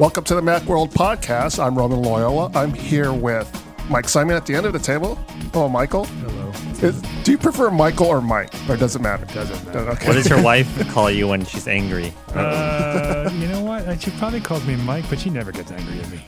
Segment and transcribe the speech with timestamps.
[0.00, 1.62] Welcome to the Macworld Podcast.
[1.62, 2.50] I'm Roman Loyola.
[2.54, 3.46] I'm here with
[3.90, 5.16] Mike Simon at the end of the table.
[5.52, 6.04] Hello, Michael.
[6.06, 6.48] Hello.
[6.88, 9.26] Is- do you prefer Michael or Mike, or does it matter?
[9.26, 9.80] Doesn't matter.
[9.90, 10.06] Okay.
[10.06, 12.14] What does your wife call you when she's angry?
[12.34, 13.86] Uh, you know what?
[13.86, 16.20] Uh, She probably calls me Mike, but she never gets angry at me.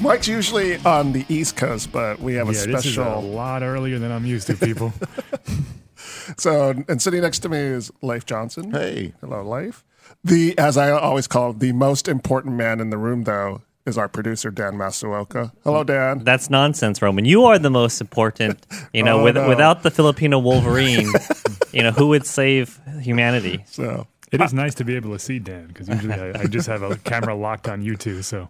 [0.00, 3.62] Mike's usually on the East Coast, but we have a yeah, this is a lot
[3.62, 4.92] earlier than I'm used to, people.
[6.38, 8.70] So, and sitting next to me is Leif Johnson.
[8.70, 9.12] Hey.
[9.20, 9.84] Hello, Leif.
[10.24, 13.98] The, as I always call him, the most important man in the room, though, is
[13.98, 15.50] our producer Dan Masaoka.
[15.64, 16.20] Hello, Dan.
[16.22, 17.24] That's nonsense, Roman.
[17.24, 18.64] You are the most important.
[18.92, 19.48] You know, Oh, with, no.
[19.48, 21.08] without the Filipino Wolverine,
[21.72, 23.64] you know, who would save humanity?
[23.66, 26.68] So, It is nice to be able to see Dan because usually I, I just
[26.68, 28.22] have a camera locked on you two.
[28.22, 28.48] So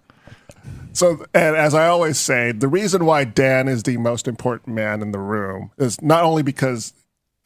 [0.93, 5.01] So, and as I always say, the reason why Dan is the most important man
[5.01, 6.93] in the room is not only because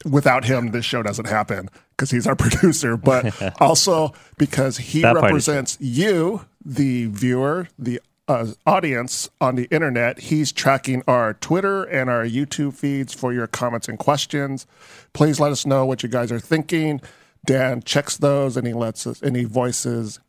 [0.05, 5.15] without him this show doesn't happen because he's our producer, but also because he That
[5.15, 10.19] part is represents you, the viewer, the uh, audience on the internet.
[10.19, 14.67] He's tracking our Twitter and our YouTube feeds for your comments and questions.
[15.13, 17.01] Please let us know what you guys are thinking.
[17.45, 20.19] Dan checks those and he lets us, and he voices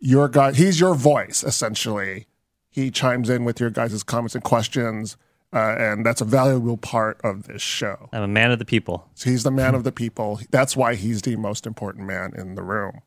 [0.00, 0.52] your guy.
[0.52, 2.26] He's your voice essentially
[2.74, 5.16] he chimes in with your guys' comments and questions,
[5.54, 8.08] uh, and that's a valuable part of this show.
[8.12, 9.08] I'm a man of the people.
[9.14, 10.40] So he's the man of the people.
[10.50, 13.00] That's why he's the most important man in the room.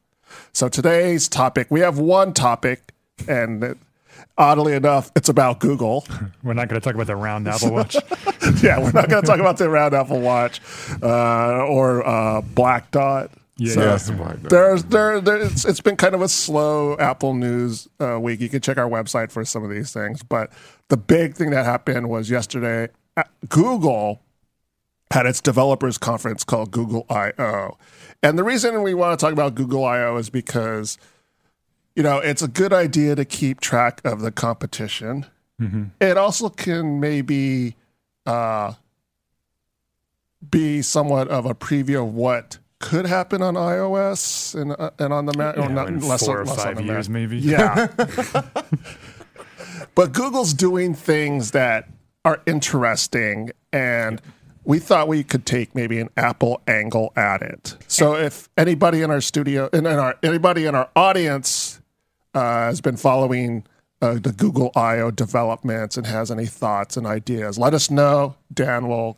[0.53, 2.93] So today's topic, we have one topic,
[3.27, 3.77] and it-
[4.37, 6.05] oddly enough, it's about Google.
[6.43, 7.95] we're not going to talk about the round Apple Watch.
[8.63, 10.61] yeah, we're not going to talk about the round Apple Watch
[11.03, 13.31] uh, or uh, Black Dot.
[13.57, 13.85] Yeah, So- yeah.
[13.91, 14.41] Yes, Mike.
[14.43, 18.39] There's there, there it's, it's been kind of a slow Apple News uh, week.
[18.41, 20.51] You can check our website for some of these things, but
[20.89, 22.89] the big thing that happened was yesterday.
[23.17, 24.21] uh, Google
[25.11, 27.77] had its developers conference called Google I/O,
[28.21, 30.97] and the reason we want to talk about Google I/O is because
[31.95, 35.25] you know it's a good idea to keep track of the competition.
[35.99, 37.75] It also can maybe
[38.27, 38.73] uh,
[40.47, 45.25] be somewhat of a preview of what could happen on iOS and uh, and on
[45.25, 47.13] the Mac, or not less, four or less five years, Mac.
[47.13, 47.37] maybe.
[47.39, 47.87] Yeah.
[49.95, 51.89] but Google's doing things that
[52.23, 54.21] are interesting and
[54.67, 57.77] we thought we could take maybe an Apple angle at it.
[57.87, 61.81] So if anybody in our studio and in our anybody in our audience
[62.33, 63.65] uh, has been following
[64.01, 68.35] uh, the Google I/O developments and has any thoughts and ideas, let us know.
[68.53, 69.17] Dan will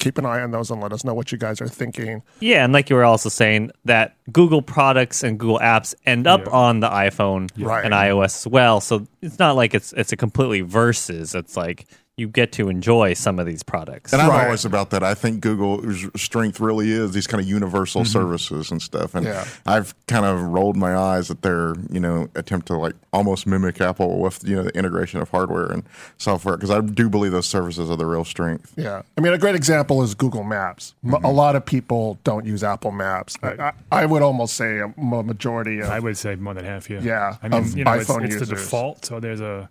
[0.00, 2.22] keep an eye on those and let us know what you guys are thinking.
[2.40, 6.46] Yeah, and like you were also saying, that Google products and Google apps end up
[6.46, 6.52] Yeah.
[6.52, 7.84] on the iPhone Right.
[7.84, 8.80] and iOS as well.
[8.80, 11.34] So it's not like it's it's a completely versus.
[11.34, 11.86] It's like
[12.20, 14.12] you get to enjoy some of these products.
[14.12, 14.44] And I'm Right.
[14.44, 15.02] always about that.
[15.02, 18.12] I think Google's strength really is these kind of universal mm-hmm.
[18.12, 19.14] services and stuff.
[19.14, 19.44] And Yeah.
[19.66, 23.80] I've kind of rolled my eyes at their, you know, attempt to like almost mimic
[23.80, 25.82] Apple with, you know, the integration of hardware and
[26.18, 26.56] software.
[26.56, 28.72] Because I do believe those services are the real strength.
[28.76, 29.02] Yeah.
[29.16, 30.94] I mean, a great example is Google Maps.
[31.04, 31.24] Mm-hmm.
[31.24, 33.38] A lot of people don't use Apple Maps.
[33.42, 35.88] I, I, I would almost say a majority of.
[35.88, 36.90] I would say more than half.
[36.90, 37.00] Yeah.
[37.00, 38.48] Yeah, I mean, of you know, it's, iPhone it's the users.
[38.48, 39.06] default.
[39.06, 39.70] So there's a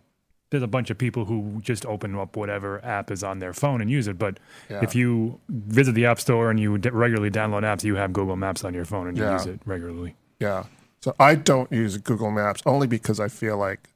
[0.51, 3.81] there's a bunch of people who just open up whatever app is on their phone
[3.81, 4.17] and use it.
[4.17, 4.39] But
[4.69, 4.79] Yeah.
[4.81, 8.35] if you visit the App Store and you d- regularly download apps, you have Google
[8.35, 9.33] Maps on your phone and you Yeah.
[9.33, 10.15] use it regularly.
[10.39, 10.63] yeah.
[11.01, 13.87] So I don't use Google Maps only because I feel like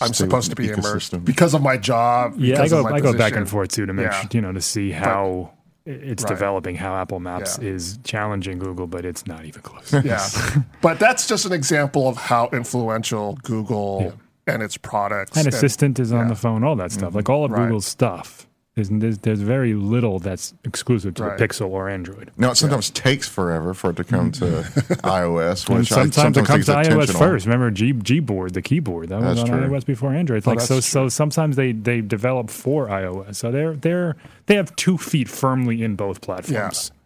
[0.00, 2.34] I'm Stay supposed to be the immersed because of my job.
[2.38, 4.20] Yeah, I go of my I go back and forth too to make Yeah.
[4.20, 5.50] sure, you know to see how
[5.86, 6.28] i- it's Right.
[6.30, 7.68] developing, how Apple Maps Yeah.
[7.70, 9.92] is challenging Google, but it's not even close.
[10.04, 10.26] Yeah.
[10.80, 14.14] but that's just an example of how influential Google
[14.46, 16.28] and its products and Assistant is on yeah.
[16.28, 17.14] the phone, all that stuff.
[17.14, 17.64] Like all of Right.
[17.64, 18.46] Google's stuff.
[18.76, 21.36] There's, there's there's very little that's exclusive to Right.
[21.36, 22.30] the Pixel or Android.
[22.38, 24.44] Now, it sometimes takes forever for it to come to
[25.02, 27.46] iOS, And which I sometimes it comes to iOS first.
[27.46, 29.56] Remember G Gboard, the keyboard that was on true.
[29.68, 30.38] iOS before Android.
[30.38, 33.36] It's Oh, like so that's so sometimes they they develop for iOS.
[33.36, 36.92] So they're they're they have two feet firmly in both platforms.
[36.92, 36.96] Yeah,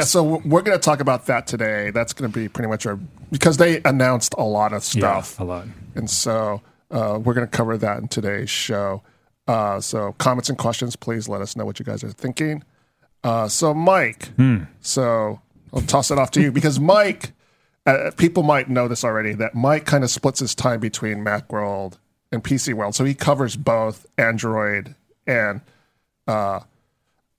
[0.00, 1.90] so we're going to talk about that today.
[1.90, 2.98] That's going to be pretty much our
[3.30, 5.38] because they announced a lot of stuff.
[5.40, 5.66] a lot.
[5.94, 9.02] And so uh, we're going to cover that in today's show.
[9.48, 12.62] Uh, so comments and questions, please let us know what you guys are thinking.
[13.24, 14.30] Uh, so Mike,
[14.80, 15.40] so
[15.72, 17.32] I'll toss it off to you because Mike,
[17.86, 21.98] uh, people might know this already that Mike kind of splits his time between Macworld
[22.30, 22.94] and PC World.
[22.94, 24.94] So he covers both Android
[25.26, 25.60] and
[26.26, 26.60] uh,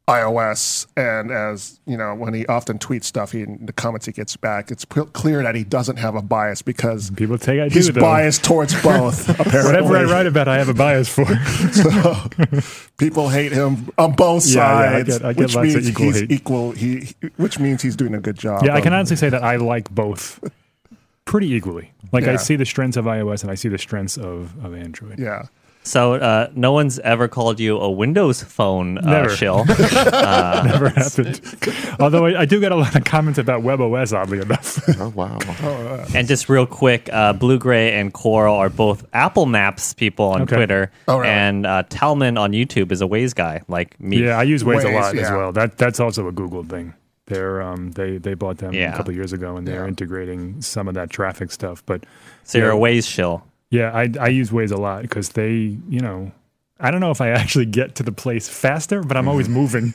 [0.08, 4.12] iOS, and as you know, when he often tweets stuff, he in the comments he
[4.12, 7.70] gets back, it's p- clear that he doesn't have a bias because People take I
[7.70, 8.02] do he's though.
[8.02, 9.30] biased towards both.
[9.30, 11.26] apparently, Whatever I write about, I have a bias for.
[11.72, 12.16] so
[12.98, 16.06] people hate him on both Yeah, yeah, I sides, get- I get which means equal
[16.06, 16.32] he's hate.
[16.32, 16.72] equal.
[16.72, 17.08] He,
[17.38, 18.64] which means he's doing a good job.
[18.66, 20.44] yeah, I can honestly say that I like both.
[21.26, 21.92] pretty equally.
[22.12, 25.18] Like I see the strengths of iOS and I see the strengths of, of Android.
[25.18, 25.44] Yeah.
[25.86, 29.30] So uh, no one's ever called you a Windows phone uh, Never.
[29.36, 29.66] shill.
[29.66, 31.42] Never happened.
[32.00, 34.80] Although I, I do get a lot of comments about WebOS, oddly enough.
[35.00, 35.38] Oh wow.
[36.16, 40.44] and just real quick, uh, Blue Gray and Coral are both Apple Maps people on
[40.44, 40.56] Okay.
[40.56, 41.30] Twitter, Oh, really?
[41.30, 44.24] and uh, Talman on YouTube is a Waze guy like me.
[44.24, 45.52] yeah, I use Waze, a Waze, lot as well.
[45.52, 46.94] That that's also a Google thing.
[47.26, 48.94] They're um they they bought them Yeah.
[48.94, 49.88] a couple of years ago and they're Yeah.
[49.88, 51.84] integrating some of that traffic stuff.
[51.86, 52.06] But
[52.44, 52.82] so you're a Yeah.
[52.82, 53.46] Waze shill.
[53.74, 55.52] Yeah, I I use Waze a lot because they
[55.90, 56.32] you know.
[56.80, 59.94] I don't know if I actually get to the place faster, but I'm always moving.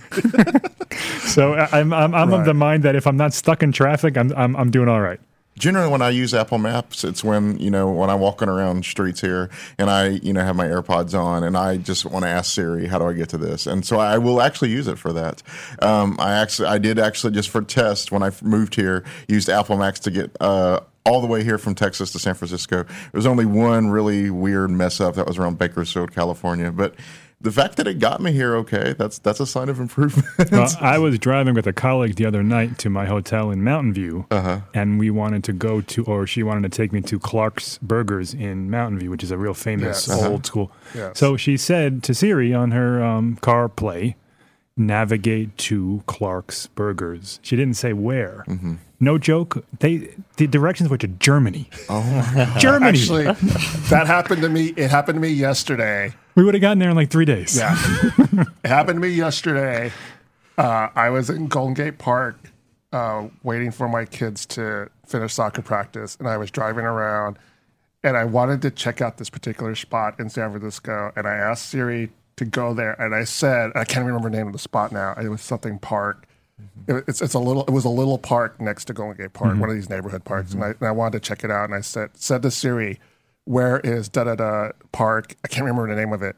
[1.27, 4.33] so I'm I'm, I'm of the mind that if I'm not stuck in traffic, I'm
[4.37, 5.21] I'm, I'm doing all right.
[5.59, 9.21] Generally, when I use Apple Maps, it's when you know when I'm walking around streets
[9.21, 12.53] here and I you know have my AirPods on and I just want to ask
[12.53, 13.67] Siri, how do I get to this?
[13.67, 15.43] And so I will actually use it for that.
[15.81, 19.77] Um, I actually I did actually just for test when I moved here used Apple
[19.77, 20.37] Maps to get.
[20.41, 22.85] Uh, all the way here from Texas to San Francisco.
[22.85, 26.71] There was only one really weird mess up that was around Bakersfield, California.
[26.71, 26.95] But
[27.41, 30.27] the fact that it got me here okay, that's that's a sign of improvement.
[30.51, 33.95] Well, I was driving with a colleague the other night to my hotel in Mountain
[33.95, 34.61] View, Uh-huh.
[34.75, 38.35] and we wanted to go to, or she wanted to take me to Clark's Burgers
[38.35, 40.19] in Mountain View, which is a real famous Yes.
[40.19, 40.31] Uh-huh.
[40.31, 40.73] old school.
[40.95, 41.17] Yes.
[41.19, 44.17] So she said to Siri on her um, car play,
[44.79, 47.41] navigate to Clark's Burgers.
[47.43, 48.45] She didn't say where.
[48.49, 48.75] Mm-hmm.
[49.01, 49.65] No joke.
[49.79, 51.69] They the directions were to Germany.
[51.89, 52.99] Oh, Germany.
[52.99, 53.25] Actually,
[53.91, 54.69] that happened to me.
[54.77, 56.13] It happened to me yesterday.
[56.35, 57.57] we would have gotten there in like three days.
[57.57, 57.77] Yeah.
[58.65, 59.93] it happened to me yesterday.
[60.57, 62.37] Uh, I was in Golden Gate Park
[62.93, 67.39] uh, waiting for my kids to finish soccer practice, and I was driving around
[68.03, 71.13] and I wanted to check out this particular spot in San Francisco.
[71.17, 74.47] And I asked Siri to go there, and I said, I can't remember the name
[74.47, 75.15] of the spot now.
[75.15, 76.27] It was something park.
[76.61, 76.99] Mm-hmm.
[76.99, 77.65] It, it's, it's a little.
[77.65, 79.61] It was a little park next to Golden Gate Park, mm-hmm.
[79.61, 80.85] one of these neighborhood parks, and, I, mm-hmm.
[80.85, 81.65] and I wanted to check it out.
[81.65, 82.99] And I said said to Siri,
[83.45, 85.37] "Where is da da da park?
[85.45, 86.37] I can't remember the name of it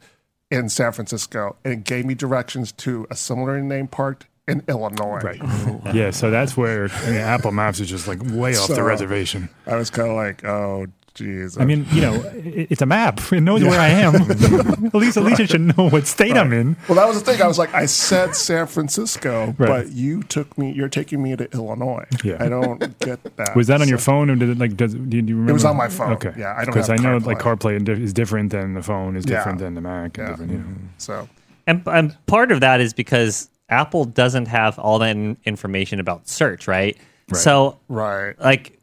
[0.51, 5.21] in San Francisco." And it gave me directions to a similar named park in Illinois.
[5.21, 5.41] Right.
[5.95, 6.11] yeah.
[6.11, 9.49] So that's where I mean, Apple Maps is just like way off the So- reservation.
[9.67, 13.21] I was kind of like, "Oh, geez." I mean, you know, it's a map.
[13.33, 14.15] It knows where I am.
[14.31, 16.77] at least, at least it should know what state I'm in.
[16.89, 17.41] Well, that was the thing.
[17.43, 19.69] I was like, I said San Francisco, Right.
[19.69, 20.73] but you took me.
[20.73, 22.07] You're taking me to Illinois.
[22.25, 22.37] Yeah.
[22.41, 23.55] I don't get that.
[23.57, 24.77] Was that on your phone, or did it like?
[24.77, 25.51] Does do you remember?
[25.51, 26.13] It was on my phone.
[26.15, 26.73] Okay, Yeah, I don't know.
[26.73, 27.27] because I know CarPlay.
[27.27, 29.37] like CarPlay is different than the phone is Yeah.
[29.37, 30.17] different than the Mac.
[30.17, 30.27] Yeah.
[30.31, 30.65] different, you know.
[30.99, 31.29] So
[31.67, 36.67] And, and part of that is because Apple doesn't have all that information about search,
[36.67, 36.97] right?
[37.33, 38.35] So, right.
[38.41, 38.80] like, w-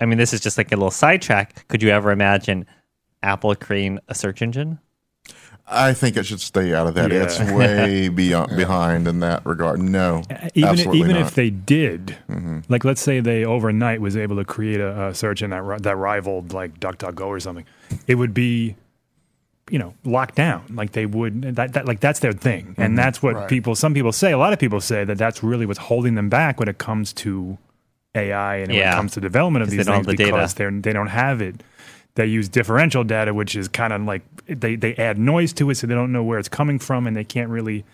[0.00, 1.68] I mean, this is just like a little sidetrack.
[1.68, 2.66] Could you ever imagine
[3.22, 4.78] Apple creating a search engine?
[5.72, 7.12] I think it should stay out of that.
[7.12, 7.22] Yeah.
[7.22, 9.78] It's way beyond behind in that regard.
[9.78, 10.22] No,
[10.54, 11.20] Even absolutely even not.
[11.20, 12.60] if they did, mm-hmm.
[12.68, 15.96] like let's say they overnight was able to create a, a search engine that that
[15.96, 17.66] rivaled like DuckDuckGo or something,
[18.08, 18.74] it would be,
[19.70, 20.64] you know, locked down.
[20.70, 22.94] Like they would that, that like that's their thing, and mm-hmm.
[22.96, 23.48] that's what Right.
[23.48, 23.76] people.
[23.76, 24.32] Some people say.
[24.32, 27.12] A lot of people say that that's really what's holding them back when it comes
[27.12, 27.58] to
[28.14, 31.06] AI and when it comes to development of these things the because they're they don't
[31.08, 31.62] have it.
[32.16, 35.76] They use differential data, which is kind of like they, they add noise to it,
[35.76, 37.84] so they don't know where it's coming from, and they can't really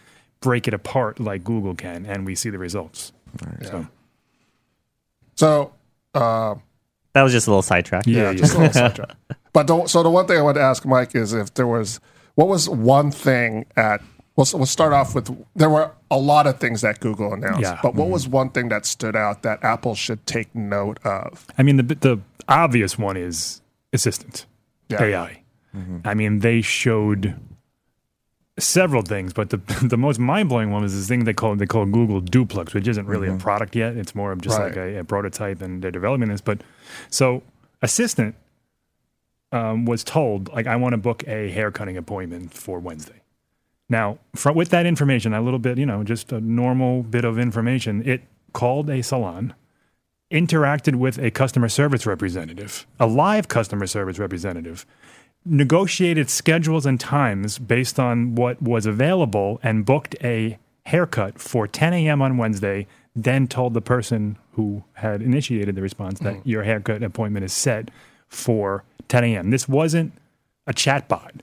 [0.41, 3.13] break it apart like Google can, and we see the results.
[3.63, 3.87] So,
[5.35, 5.73] So
[6.15, 6.55] uh,
[7.13, 8.07] That was just a little sidetrack.
[8.07, 8.37] yeah, yeah, yeah.
[8.39, 9.17] just a little sidetrack.
[9.53, 12.01] But the, so the one thing I wanted to ask Mike is if there was
[12.37, 14.01] what was one thing at
[14.37, 17.81] we'll, we'll start off with there were a lot of things that Google announced, Yeah.
[17.83, 18.13] but what mm-hmm.
[18.13, 21.47] was one thing that stood out that Apple should take note of?
[21.59, 23.61] I mean, the the obvious one is
[23.93, 24.47] Assistant
[24.89, 25.03] Yeah.
[25.03, 25.43] AI.
[25.75, 25.99] Mm-hmm.
[26.05, 27.35] I mean, they showed
[28.59, 31.67] several things, but the the most mind blowing one was this thing they call they
[31.67, 33.41] call Google Duplex, which isn't really a mm-hmm.
[33.41, 33.97] product yet.
[33.97, 36.41] It's more of just like a, a prototype, and they're developing this.
[36.41, 36.63] But
[37.11, 37.43] so
[37.83, 38.35] Assistant
[39.53, 43.21] um, was told like I want to book a hair cutting appointment for Wednesday.
[43.89, 47.39] Now, from, with that information, a little bit, you know, just a normal bit of
[47.39, 49.55] information, it called a salon,
[50.31, 54.87] interacted with a customer service representative, a live customer service representative,
[55.45, 61.93] negotiated schedules and times based on what was available, and booked a haircut for 10
[61.93, 62.21] a.m.
[62.23, 62.87] on Wednesday.
[63.15, 66.49] Then told the person who had initiated the response that mm-hmm.
[66.49, 67.91] your haircut appointment is set
[68.29, 69.51] for 10 a.m.
[69.51, 70.13] This wasn't
[70.67, 71.41] a chatbot.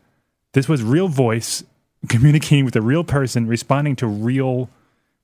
[0.52, 1.64] This was real voice
[2.10, 4.70] communicating with a real person, responding to real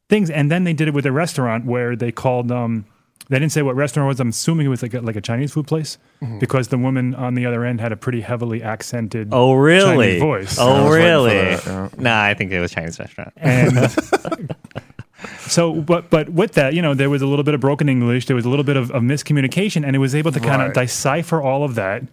[0.10, 0.30] things.
[0.30, 2.52] And then they did it with a restaurant where they called.
[2.52, 2.86] Um,
[3.30, 4.20] they didn't say what restaurant it was.
[4.20, 6.00] I'm assuming it was like a, like a Chinese food place
[6.40, 9.30] because the woman on the other end had a pretty heavily accented.
[9.32, 10.18] Oh, really?
[10.18, 10.58] Chinese voice.
[10.60, 11.34] Oh, I was waiting for really?
[11.36, 11.90] that, yeah.
[12.02, 13.34] Nah, I think it was Chinese restaurant.
[13.38, 13.92] And
[15.42, 18.26] so, but but with that, you know, there was a little bit of broken English,
[18.26, 20.68] there was a little bit of, of miscommunication, and it was able to kind Right.
[20.70, 22.04] of decipher all of that,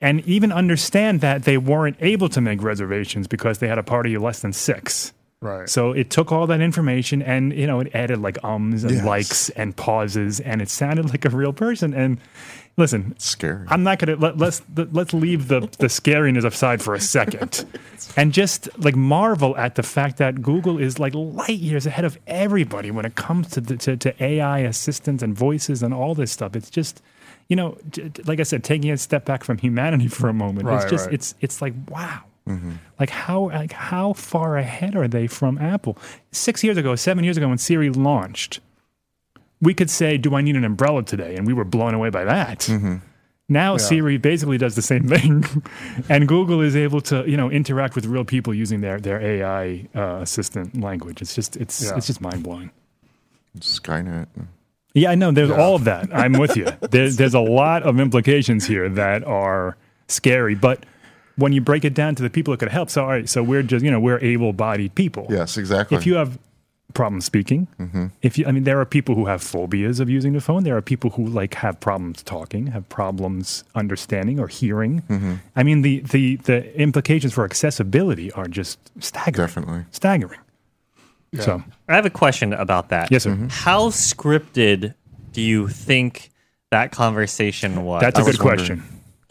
[0.00, 4.14] and even understand that they weren't able to make reservations because they had a party
[4.14, 5.12] of less than six.
[5.40, 5.68] Right.
[5.68, 9.04] So it took all that information and you know it added like ums and Yes.
[9.04, 11.92] likes and pauses, and it sounded like a real person.
[11.92, 12.18] And
[12.78, 13.66] listen, it's Scary.
[13.68, 17.66] I'm not gonna let, let's let's leave the the scariness aside for a second,
[18.16, 22.18] and just like marvel at the fact that Google is like light years ahead of
[22.26, 26.32] everybody when it comes to the, to, to AI assistants and voices and all this
[26.32, 26.56] stuff.
[26.56, 27.02] It's just,
[27.48, 27.76] you know,
[28.26, 30.66] like I said, taking a step back from humanity for a moment.
[30.66, 31.14] Right, it's just right.
[31.14, 32.20] it's it's like wow.
[33.00, 35.98] Like how like how far ahead are they from Apple?
[36.30, 38.60] Six years ago, seven years ago, when Siri launched,
[39.60, 42.22] we could say, "Do I need an umbrella today?" and we were blown away by
[42.24, 42.68] that.
[43.48, 45.44] Now Siri basically does the same thing,
[46.08, 49.88] and Google is able to you know interact with real people using their their AI
[49.94, 51.20] uh, assistant language.
[51.22, 51.96] It's just it's Yeah.
[51.96, 52.70] it's just mind blowing.
[53.58, 54.26] Skynet.
[54.96, 55.30] Yeah, I know.
[55.30, 56.08] There's all of that.
[56.12, 56.66] I'm with you.
[56.90, 59.76] There's there's a lot of implications here that are
[60.08, 60.86] scary, but
[61.36, 63.42] when you break it down to the people it could help, so all right, so
[63.42, 65.26] we're just you know we're able-bodied people.
[65.28, 65.98] Yes, exactly.
[65.98, 66.38] If you have
[66.94, 68.06] problems speaking, mm-hmm.
[68.22, 70.64] if you, I mean, there are people who have phobias of using the phone.
[70.64, 75.02] There are people who like have problems talking, have problems understanding or hearing.
[75.02, 75.34] Mm-hmm.
[75.54, 79.46] I mean, the the the implications for accessibility are just staggering.
[79.46, 79.84] Definitely.
[79.90, 80.40] staggering.
[81.40, 83.10] So I have a question about that.
[83.10, 83.36] yes, sir.
[83.50, 84.94] How scripted
[85.32, 86.30] do you think
[86.70, 88.00] that conversation was?
[88.00, 88.82] That's a good question.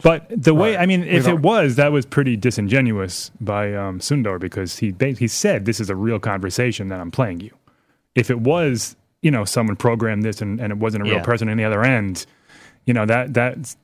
[0.02, 4.38] But the way, I mean, if it was, that was pretty disingenuous by um, Sundar
[4.38, 7.56] because he he said this is a real conversation that I'm playing you.
[8.14, 11.22] If it was, you know, someone programmed this and, and it wasn't a real Yeah.
[11.22, 12.26] person on the other end,
[12.84, 13.76] you know, that that's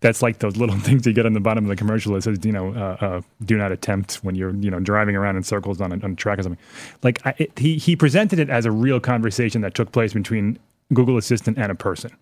[0.00, 2.38] that's like those little things you get on the bottom of the commercial that says,
[2.44, 5.80] you know, uh, uh, do not attempt when you're, you know, driving around in circles
[5.80, 6.62] on a, on a track or something.
[7.02, 10.58] Like I, it, he he presented it as a real conversation that took place between
[10.92, 12.16] Google Assistant and a person,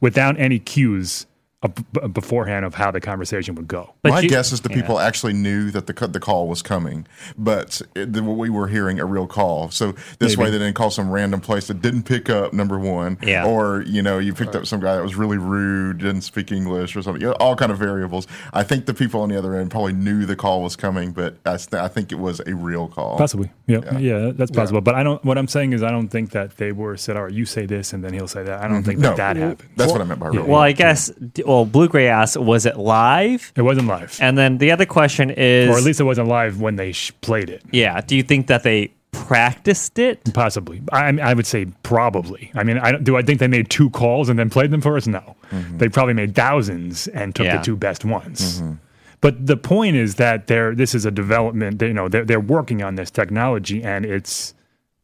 [0.00, 1.26] without any cues
[1.68, 3.94] beforehand of how the conversation would go.
[4.02, 4.76] But My you- guess is the yeah.
[4.76, 7.06] people actually knew that the, the call was coming,
[7.38, 9.70] but it, the, we were hearing a real call.
[9.70, 10.36] So this Maybe.
[10.36, 12.52] way, they didn't call some random place that didn't pick up.
[12.52, 13.46] Number one, Yeah.
[13.46, 16.96] or you know, you picked up some guy that was really rude, didn't speak English,
[16.96, 17.20] or something.
[17.20, 18.26] You know, all kind of variables.
[18.52, 21.36] I think the people on the other end probably knew the call was coming, but
[21.46, 23.16] I, st- I think it was a real call.
[23.16, 24.80] Possibly, yeah, yeah, that's possible.
[24.80, 25.24] But I don't.
[25.24, 27.66] What I'm saying is, I don't think that they were said, "All right, you say
[27.66, 28.86] this, and then he'll say that." I don't mm-hmm.
[28.86, 29.68] think No, that that happened.
[29.76, 30.44] That's what I meant by real.
[30.44, 31.12] Well, I guess.
[31.44, 33.52] Well, Blue Gray asked, was it live?
[33.56, 36.60] It wasn't live, And then the other question is, or at least it wasn't live
[36.60, 37.62] when they sh- played it.
[37.72, 38.00] yeah.
[38.00, 40.32] Do you think that they practiced it?
[40.34, 42.50] Possibly, I, I would say probably.
[42.54, 44.96] I mean, I don't, I think they made two calls and then played them for
[44.96, 45.06] us?
[45.06, 45.78] No, mm-hmm.
[45.78, 47.58] they probably made thousands and took Yeah.
[47.58, 48.60] the two best ones.
[48.60, 48.72] Mm-hmm.
[49.20, 51.78] But the point is that they're, this is a development.
[51.78, 54.52] They, you know, they're, they're working on this technology and it's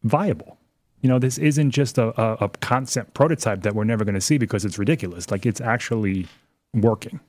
[0.02, 0.57] viable.
[1.00, 4.20] You know, this isn't just a, a, a concept prototype that we're never going to
[4.20, 5.30] see because it's ridiculous.
[5.30, 6.26] Like it's actually
[6.74, 7.20] working.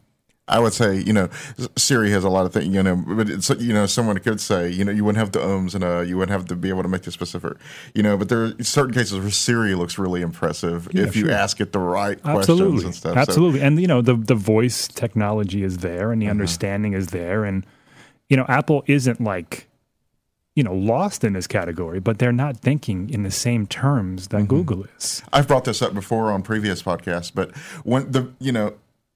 [0.48, 1.30] I would say, you know,
[1.78, 4.68] Siri has a lot of things, you know, but it's, you know, someone could say,
[4.68, 6.82] you know, you wouldn't have the ums and uh, you wouldn't have to be able
[6.82, 7.54] to make the specific,
[7.94, 11.62] you know, but there are certain cases where Siri looks really impressive if you ask
[11.62, 13.14] it the right questions and stuff.
[13.14, 13.62] So- absolutely.
[13.62, 16.32] And you know, the the voice technology is there, and the Mm-hmm.
[16.32, 17.64] understanding is there, and
[18.28, 19.68] you know, Apple isn't like
[20.60, 24.39] you know lost in this category, but they're not thinking in the same terms that
[24.39, 24.48] Mm-hmm.
[24.48, 25.24] Google is.
[25.32, 28.74] I've brought this up before on previous podcasts, but when the you know,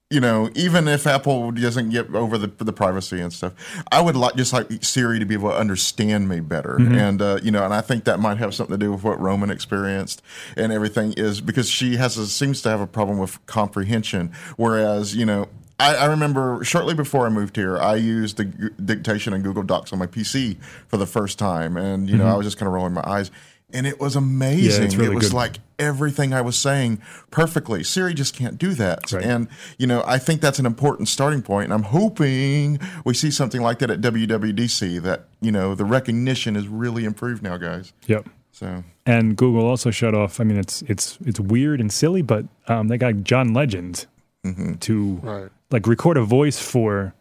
[0.09, 3.51] you know, even if Apple doesn't get over the the privacy and stuff,
[3.91, 7.39] I would like just like Siri to be able to understand me better, and uh,
[7.43, 10.21] you know, and I think that might have something to do with what Roman experienced
[10.55, 15.13] and everything is because she has a, seems to have a problem with comprehension, whereas
[15.13, 15.49] you know.
[15.79, 19.63] I, I remember shortly before I moved here, I used the g- dictation and Google
[19.63, 22.67] Docs on my PC for the first time, and you know I was just kind
[22.67, 23.31] of rolling my eyes,
[23.73, 24.91] and it was amazing.
[24.97, 25.35] really it was good.
[25.35, 27.01] like everything I was saying
[27.31, 27.83] perfectly.
[27.83, 29.11] Siri just can't do that.
[29.11, 29.25] Right.
[29.25, 31.65] And, you know, I think that's an important starting point.
[31.65, 36.55] And I'm hoping we see something like that at WWDC that, you know, the recognition
[36.55, 37.91] is really improved now, guys.
[38.07, 38.29] Yep.
[38.51, 40.39] So, And Google also shut off.
[40.39, 44.05] I mean, it's it's it's weird and silly, but um, they got John Legend
[44.45, 44.73] Mm-hmm.
[44.73, 45.49] to Right.
[45.73, 47.13] Like record a voice for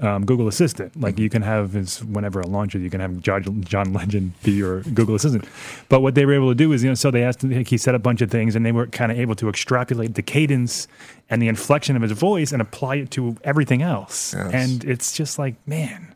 [0.00, 0.92] um, Google Assistant.
[0.92, 1.02] Mm-hmm.
[1.02, 4.52] Like you can have his whenever it launches, you can have John, John Legend be
[4.52, 5.44] your Google Assistant.
[5.88, 7.76] But what they were able to do is, you know, so they asked, him, he
[7.76, 10.86] said a bunch of things, and they were kind of able to extrapolate the cadence
[11.28, 14.32] and the inflection of his voice and apply it to everything else.
[14.32, 14.52] Yes.
[14.54, 16.14] And it's just like, man,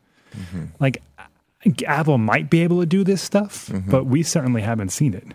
[0.79, 1.03] like
[1.87, 5.27] Apple might be able to do this stuff, but we certainly haven't seen it.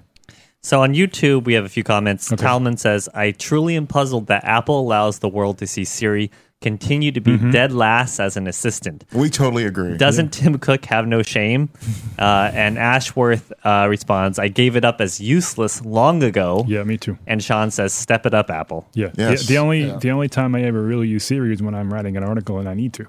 [0.67, 2.29] So on YouTube, we have a few comments.
[2.29, 7.09] Talman says, I truly am puzzled that Apple allows the world to see Siri continue
[7.13, 9.05] to be dead last as an assistant.
[9.13, 9.95] We totally agree.
[9.95, 11.69] Doesn't Tim Cook have no shame?
[12.19, 16.65] Uh, and Ashworth uh, responds, I gave it up as useless long ago.
[16.67, 17.15] Yeah, me too.
[17.27, 18.89] And Sean says, Step it up, Apple.
[18.95, 19.11] Yeah.
[19.15, 19.41] Yes.
[19.45, 19.97] The, the only Yeah.
[19.97, 22.67] the only time I ever really use Siri is when I'm writing an article and
[22.67, 23.05] I need to.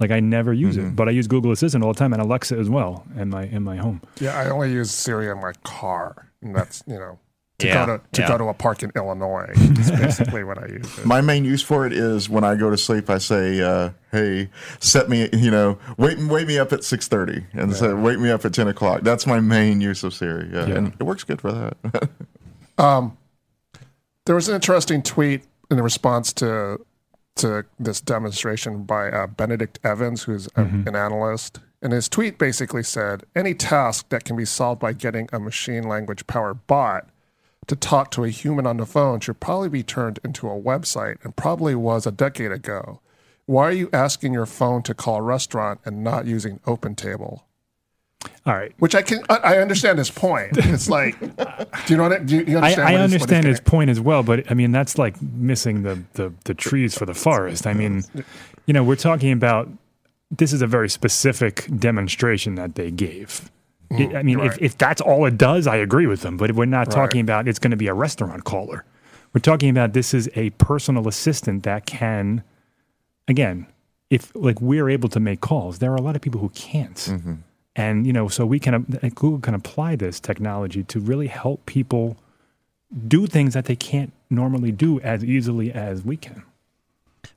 [0.00, 0.88] Like I never use Mm-hmm.
[0.88, 3.44] it, but I use Google Assistant all the time and Alexa as well in my
[3.44, 4.02] in my home.
[4.20, 7.18] Yeah, I only use Siri in my car, and that's you know
[7.58, 8.28] to Yeah, go to to yeah.
[8.28, 9.50] go to a park in Illinois.
[9.54, 10.98] Is basically what I use.
[10.98, 11.04] It.
[11.06, 13.10] My main use for it is when I go to sleep.
[13.10, 17.44] I say, uh, "Hey, set me, you know, wake wake me up at six thirty,
[17.52, 20.66] and say, wake me up at ten o'clock." That's my main use of Siri, yeah,
[20.66, 20.74] Yeah.
[20.76, 22.08] and it works good for that.
[22.78, 23.16] um,
[24.26, 26.78] There was an interesting tweet in response to
[27.36, 31.60] to this demonstration by uh, Benedict Evans, who's a- an analyst.
[31.80, 35.84] And his tweet basically said, "Any task that can be solved by getting a machine
[35.84, 37.08] language powered bot
[37.68, 41.16] to talk to a human on the phone should probably be turned into a website,
[41.22, 43.00] and probably was a decade ago.
[43.46, 47.42] Why are you asking your phone to call a restaurant and not using OpenTable?"
[48.44, 48.72] All right.
[48.80, 50.56] Which I can, I I understand his point.
[50.56, 51.26] It's like, do
[51.86, 52.12] you know what?
[52.12, 52.58] It, do you, I, understand?
[52.58, 55.22] I what he's- what he's understand his point as well, but I mean that's like
[55.22, 57.68] missing the, the the trees for the forest.
[57.68, 58.02] I mean,
[58.66, 59.68] you know, we're talking about
[60.30, 63.50] this is a very specific demonstration that they gave.
[63.90, 64.26] It- I mm-hmm.
[64.26, 64.62] mean, if, right.
[64.62, 66.36] if that's all it does, I agree with them.
[66.36, 68.84] But we're not talking about it's going to be a restaurant caller.
[69.32, 72.42] We're talking about this is a personal assistant that can,
[73.26, 73.66] again,
[74.10, 76.96] if like we're able to make calls, there are a lot of people who can't.
[76.96, 77.34] Mm-hmm.
[77.76, 78.82] And you know, so we can
[79.14, 82.16] Google can apply this technology to really help people
[83.06, 86.42] do things that they can't normally do as easily as we can.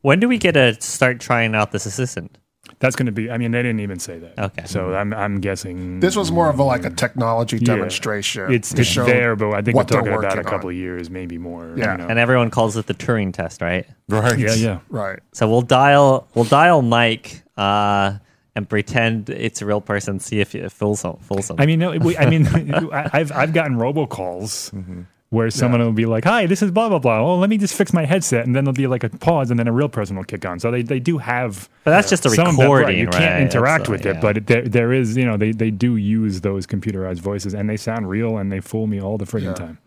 [0.01, 2.37] When do we get to start trying out this assistant?
[2.81, 3.31] That's going to be.
[3.31, 4.37] I mean, they didn't even say that.
[4.37, 4.63] Okay.
[4.65, 7.75] So I'm I'm guessing This was more of a, like a technology Yeah.
[7.75, 8.51] demonstration.
[8.51, 10.73] it's to it's there, but I think we're talking about a couple on.
[10.73, 11.73] of years, maybe more.
[11.77, 11.93] Yeah.
[11.93, 12.07] you know.
[12.07, 13.85] And everyone calls it the Turing test, right?
[14.09, 14.37] right?
[14.37, 14.79] yeah, yeah.
[14.89, 15.19] Right.
[15.31, 18.17] So we'll dial we'll dial Mike uh,
[18.55, 21.15] and pretend it's a real person, see if it fools him.
[21.21, 21.55] Fools him.
[21.59, 22.47] I mean, no, we, I mean,
[22.91, 25.01] I- I've I've gotten robocalls Mm-hmm.
[25.31, 27.73] Where someone will be like, "Hi, this is blah blah blah." Oh, let me just
[27.73, 30.15] fix my headset, and then there'll be like a pause, and then a real person
[30.17, 30.59] will kick on.
[30.59, 33.85] So they, they do have but that's just a that, recording, right, You can't interact
[33.85, 34.21] That's, uh, with it, yeah.
[34.21, 37.69] but it, there there is you know they they do use those computerized voices, and
[37.69, 39.53] they sound real, and they fool me all the friggin' Yeah.
[39.53, 39.77] time.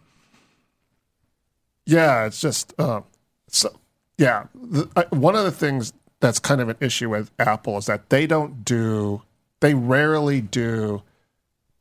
[1.86, 3.02] Yeah, it's just uh,
[3.48, 3.78] so.
[4.16, 7.86] Yeah, the, I, one of the things that's kind of an issue with Apple is
[7.86, 9.22] that they don't do.
[9.60, 11.02] They rarely do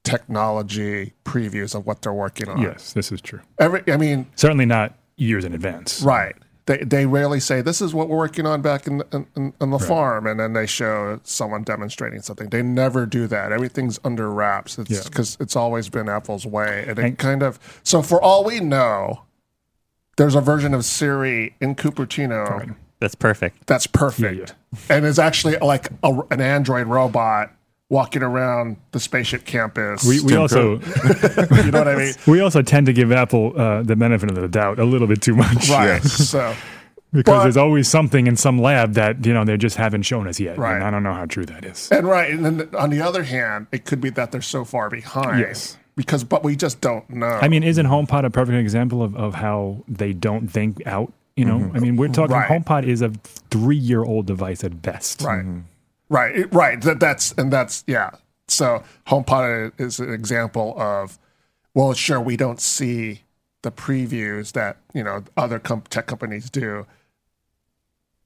[0.03, 2.61] technology previews of what they're working on.
[2.61, 3.41] Yes, this is true.
[3.59, 6.01] Every, I mean, Certainly not years in advance.
[6.01, 6.35] right.
[6.65, 9.69] They, they rarely say this is what we're working on back in in, in, in
[9.71, 12.47] the farm, and then they show someone demonstrating something.
[12.51, 13.51] They never do that.
[13.51, 14.79] Everything's under wraps.
[14.79, 15.01] It's Yeah.
[15.03, 17.59] because it's always been Apple's way, and it And- kind of.
[17.83, 19.23] So for all we know,
[20.15, 23.67] there's a version of Siri in Cupertino that's perfect.
[23.67, 24.53] that's perfect,
[24.89, 27.51] and it's actually like a, an Android robot
[27.89, 30.03] walking around the spaceship campus.
[30.05, 32.13] We, we also you know what I mean?
[32.25, 35.21] we also tend to give Apple uh, the benefit of the doubt a little bit
[35.21, 36.01] too much, Right.
[36.03, 36.55] So
[37.11, 40.27] Because But- there's always something in some lab that you know they just haven't shown
[40.27, 40.57] us yet.
[40.57, 40.75] Right.
[40.75, 41.89] And I don't know how true that is.
[41.91, 44.89] And right, and then on the other hand, it could be that they're so far
[44.89, 45.39] behind.
[45.39, 45.77] Yes.
[45.95, 47.27] Because, but we just don't know.
[47.27, 51.13] I mean, isn't HomePod a perfect example of, of how they don't think out?
[51.35, 52.49] You know, I mean, we're talking Right.
[52.49, 53.09] HomePod is a
[53.51, 55.21] three year old device at best.
[55.21, 55.45] right,
[56.13, 56.81] right, right.
[56.81, 58.11] That that's and that's yeah.
[58.47, 61.17] So HomePod is an example of,
[61.73, 63.21] well, sure, we don't see
[63.63, 66.85] the previews that you know other com- tech companies do.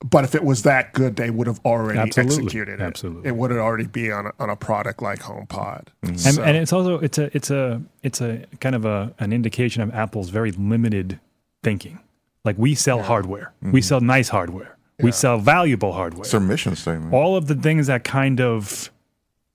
[0.05, 2.35] But if it was that good, they would have already Absolutely.
[2.35, 2.83] executed it.
[2.83, 3.27] Absolutely.
[3.27, 5.85] it would already be on a, on a product like HomePod.
[6.03, 6.07] Mm-hmm.
[6.07, 9.33] And, So- and it's also it's a it's a it's a kind of a an
[9.33, 11.19] indication of Apple's very limited
[11.63, 11.99] thinking.
[12.45, 13.79] Like we sell hardware, we mm-hmm.
[13.79, 16.21] sell nice hardware, we sell valuable hardware.
[16.21, 17.13] It's their mission statement.
[17.13, 18.91] all of the things that kind of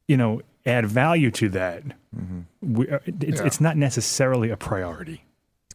[0.08, 1.82] you know add value to that
[2.60, 3.46] we, uh, it's, Yeah.
[3.46, 5.24] it's not necessarily a priority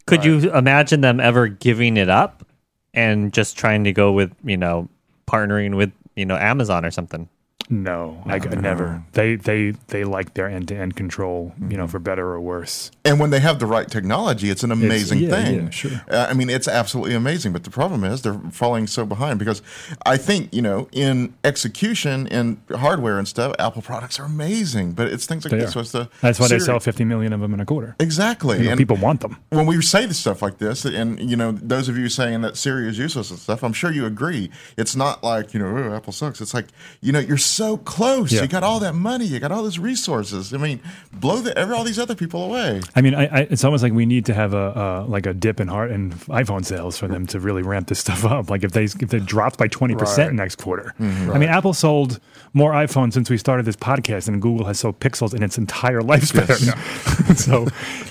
[0.06, 2.46] Could you imagine them ever giving it up
[2.94, 4.88] and just trying to go with you know
[5.28, 7.28] partnering with you know Amazon or something?
[7.70, 12.26] No, I I never they they they like their end-to-end control you know for better
[12.28, 15.64] or worse And when they have the right technology, it's an amazing yeah, thing.
[15.64, 15.92] yeah, sure.
[16.10, 17.52] Uh, I mean, it's absolutely amazing.
[17.54, 19.62] But the problem is they're falling so behind because
[20.06, 24.92] I think, you know, in execution and hardware and stuff, Apple products are amazing.
[24.94, 25.70] But it's things like They this.
[25.70, 25.74] are.
[25.74, 28.58] So it's the that's why they sell 50 million of them in a quarter Exactly.
[28.60, 31.36] You know, and people want them when we say the stuff like this, and you
[31.36, 34.52] know, those of you saying that Siri is useless and stuff, I'm sure you agree.
[34.78, 36.40] It's not like you know, oh, Apple sucks.
[36.42, 36.68] It's like
[37.02, 38.32] you know, you're so close.
[38.32, 38.42] Yeah.
[38.44, 39.26] You got all that money.
[39.26, 40.54] You got all those resources.
[40.54, 40.80] I mean,
[41.14, 42.82] blow the, every, all these other people away.
[42.96, 45.34] I mean, I, I, it's almost like we need to have a uh, like a
[45.34, 48.50] dip in heart in iPhone sales for them to really ramp this stuff up.
[48.50, 50.36] Like if they if they dropped by twenty percent Right.
[50.36, 52.20] next quarter, I mean, Apple sold
[52.54, 56.02] more iPhones since we started this podcast, and Google has sold Pixels in its entire
[56.02, 57.36] lifespan.
[57.38, 57.68] so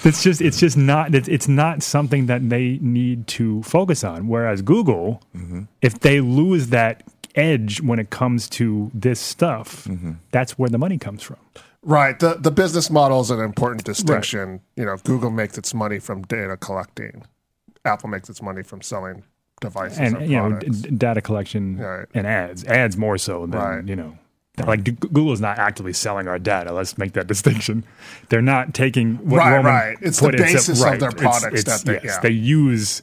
[0.09, 4.29] it's just it's just not it's, it's not something that they need to focus on.
[4.29, 5.23] Whereas Google,
[5.83, 7.03] if they lose that
[7.37, 10.13] edge when it comes to this stuff, mm-hmm.
[10.31, 11.37] that's where the money comes from.
[11.83, 12.19] Right.
[12.19, 14.61] The the business model is an important distinction.
[14.77, 17.25] You know, Google makes its money from data collecting.
[17.85, 19.23] Apple makes its money from selling
[19.61, 22.07] devices and or you know d- data collection Right.
[22.13, 23.85] and ads ads more so than Right.
[23.87, 24.19] you know
[24.67, 26.73] like Google is not actively selling our data.
[26.73, 27.85] Let's make that distinction.
[28.31, 29.99] They're not taking what Right, Roman right.
[30.01, 30.99] It's the put into- basis of right.
[31.01, 32.21] their It's- products it's- that they- yes, yeah.
[32.21, 33.03] they use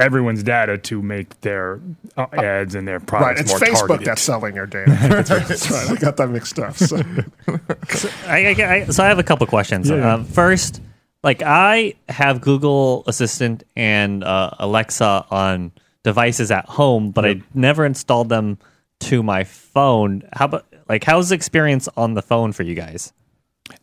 [0.00, 1.80] everyone's data to make their
[2.16, 3.40] uh, ads and their products right.
[3.40, 4.06] It's more Facebook targeted.
[4.06, 4.90] that's selling your data.
[5.48, 5.90] that's right.
[5.90, 6.76] I got that mixed up.
[6.76, 6.96] So,
[8.26, 9.88] I, I, I, so I have a couple questions.
[9.88, 10.14] Yeah, yeah.
[10.14, 10.80] Um, first,
[11.22, 17.84] like I have Google Assistant and uh, Alexa on devices at home, but I never
[17.84, 18.58] installed them
[19.00, 20.22] to my phone.
[20.32, 23.12] How about like how's the experience on the phone for you guys?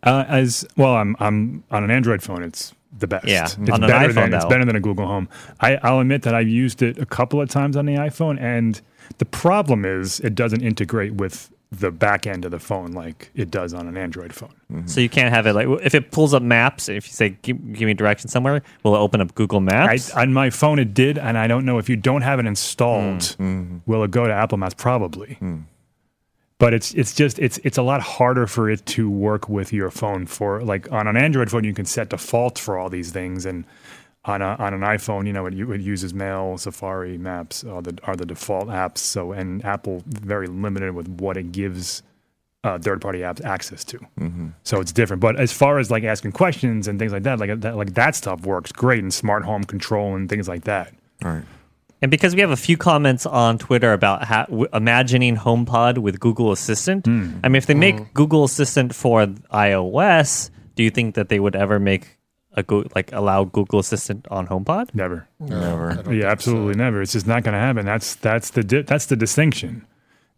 [0.04, 2.44] Uh, as well, I'm I'm on an Android phone.
[2.44, 3.28] It's the best.
[3.28, 5.30] Yeah, it's on an better iPhone, than it's better than a Google Home.
[5.60, 8.80] I, I'll admit that I've used it a couple of times on the iPhone, and
[9.18, 13.52] the problem is it doesn't integrate with the back end of the phone like it
[13.52, 14.54] does on an Android phone.
[14.72, 14.88] Mm-hmm.
[14.88, 16.88] So you can't have it like if it pulls up maps.
[16.88, 20.12] If you say give, give me direction somewhere, will it open up Google I, Maps?
[20.12, 23.20] on my phone, it did, and I don't know if you don't have it installed,
[23.20, 23.78] mm, mm-hmm.
[23.86, 24.76] will it go to Apple Maps?
[24.76, 25.38] Probably.
[25.42, 25.64] Mm.
[26.60, 29.92] But it's it's just it's it's a lot harder for it to work with your
[29.92, 30.26] phone.
[30.26, 33.64] For like on an Android phone, you can set defaults for all these things, and
[34.26, 37.98] on a, on an iPhone, you know, it, it uses Mail, Safari, Maps are the
[38.04, 38.98] are the default apps.
[38.98, 42.02] So and Apple very limited with what it gives
[42.64, 44.00] uh, third party apps access to.
[44.64, 45.22] So it's different.
[45.22, 48.16] But as far as like asking questions and things like that, like that, like that
[48.16, 50.92] stuff works great in smart home control and things like that.
[51.24, 51.44] All right.
[52.02, 56.20] And because we have a few comments on Twitter about ha- w- imagining HomePod with
[56.20, 57.32] Google Assistant, Hmm.
[57.44, 61.56] I mean, if they make Google Assistant for iOS, do you think that they would
[61.56, 62.18] ever make
[62.54, 64.94] a go- like allow Google Assistant on HomePod?
[64.94, 65.28] Never.
[65.40, 66.04] Never.
[66.14, 67.02] Yeah, absolutely never.
[67.02, 67.86] It's just not going to happen.
[67.86, 69.86] That's that's the di- that's the distinction.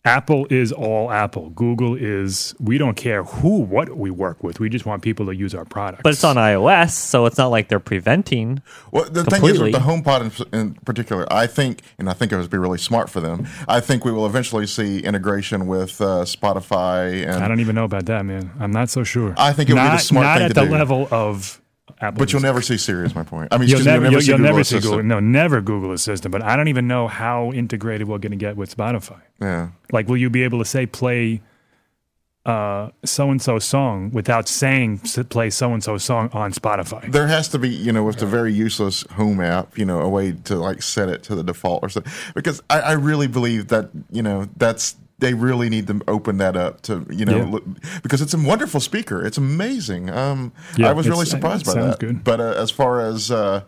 [0.06, 1.50] Apple is all Apple.
[1.50, 4.60] Google is we don't care who what we work with.
[4.60, 6.04] We just want people to use our products.
[6.04, 8.62] But it's on iOS, so it's not like they're preventing.
[8.92, 12.32] Well, the thing is with the HomePod in, in particular, I think, and I think
[12.32, 13.48] it would be really smart for them.
[13.68, 17.86] I think we will eventually see integration with uh, Spotify, and I don't even know
[17.86, 18.52] about that, man.
[18.60, 19.34] I'm not so sure.
[19.38, 21.62] I think it would be the not, smart not thing at the level of
[22.00, 22.20] Apple.
[22.20, 23.06] but you'll never see Siri.
[23.06, 23.50] Is my point.
[23.52, 25.04] I mean, You'll never, me, you'll, see you'll Google never see Google.
[25.04, 26.32] No, never Google Assistant.
[26.32, 29.22] But I don't even know how integrated we're going to get with Spotify.
[29.42, 31.42] Yeah, Like, will you be able to say play
[32.46, 35.00] so and so song without saying
[35.30, 37.12] play so and so song on Spotify?
[37.12, 40.10] there has to be, you know, with the very useless Home app, you know, a
[40.10, 42.12] way to like set it to the default or something.
[42.34, 46.56] Because I, I really believe that, you know, that's they really need to open that
[46.58, 47.46] up to, you know, Yeah.
[47.52, 47.64] look,
[48.04, 49.26] because it's a wonderful speaker.
[49.26, 50.10] It's amazing.
[50.10, 52.00] Um, Yeah, I was really surprised by that.
[52.00, 52.24] good.
[52.24, 53.62] But uh, as far as uh,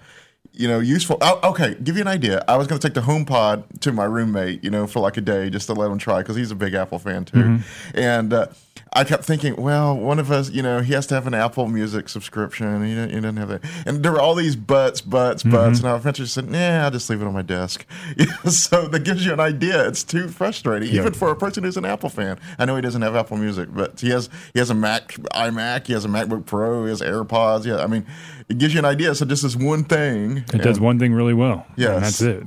[0.54, 1.18] you know, useful.
[1.22, 2.44] Oh, okay, give you an idea.
[2.48, 5.22] I was going to take the HomePod to my roommate, you know, for like a
[5.22, 7.38] day just to let him try because he's a big Apple fan too.
[7.38, 7.98] Mm-hmm.
[7.98, 8.48] And uh,
[8.94, 11.66] I kept thinking, well, one of us, you know, he has to have an Apple
[11.70, 12.68] Music subscription.
[12.68, 13.62] And he, didn't, he doesn't have that.
[13.86, 15.52] And there were all these buts, buts, Mm-hmm.
[15.52, 15.80] buts.
[15.80, 17.86] And I eventually said, nah, I'll just leave it on my desk.
[18.50, 19.88] so that gives you an idea.
[19.88, 22.38] It's too frustrating, even for a person who's an Apple fan.
[22.60, 25.88] I know he doesn't have Apple Music, but he has he has a Mac, iMac,
[25.88, 27.66] he has a MacBook Pro, he has AirPods.
[27.66, 28.06] Yeah, I mean,
[28.50, 29.16] it gives you an idea.
[29.16, 30.44] So just this one thing.
[30.54, 31.66] It does one thing really well.
[31.78, 31.90] Yes.
[31.94, 32.44] and that's it.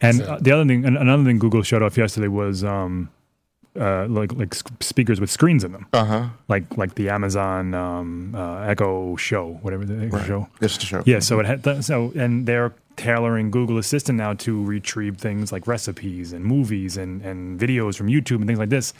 [0.00, 3.10] And uh, the other thing, another thing Google showed off yesterday was um,
[3.78, 6.26] uh, like like speakers with screens in them, Uh huh.
[6.48, 10.48] like like the Amazon um, uh, Echo Show, whatever the Echo Show.
[10.60, 11.02] Just to show.
[11.06, 15.50] Yeah, so it had th- so and they're tailoring Google Assistant now to retrieve things
[15.50, 18.94] like recipes and movies and and videos from YouTube and things like this.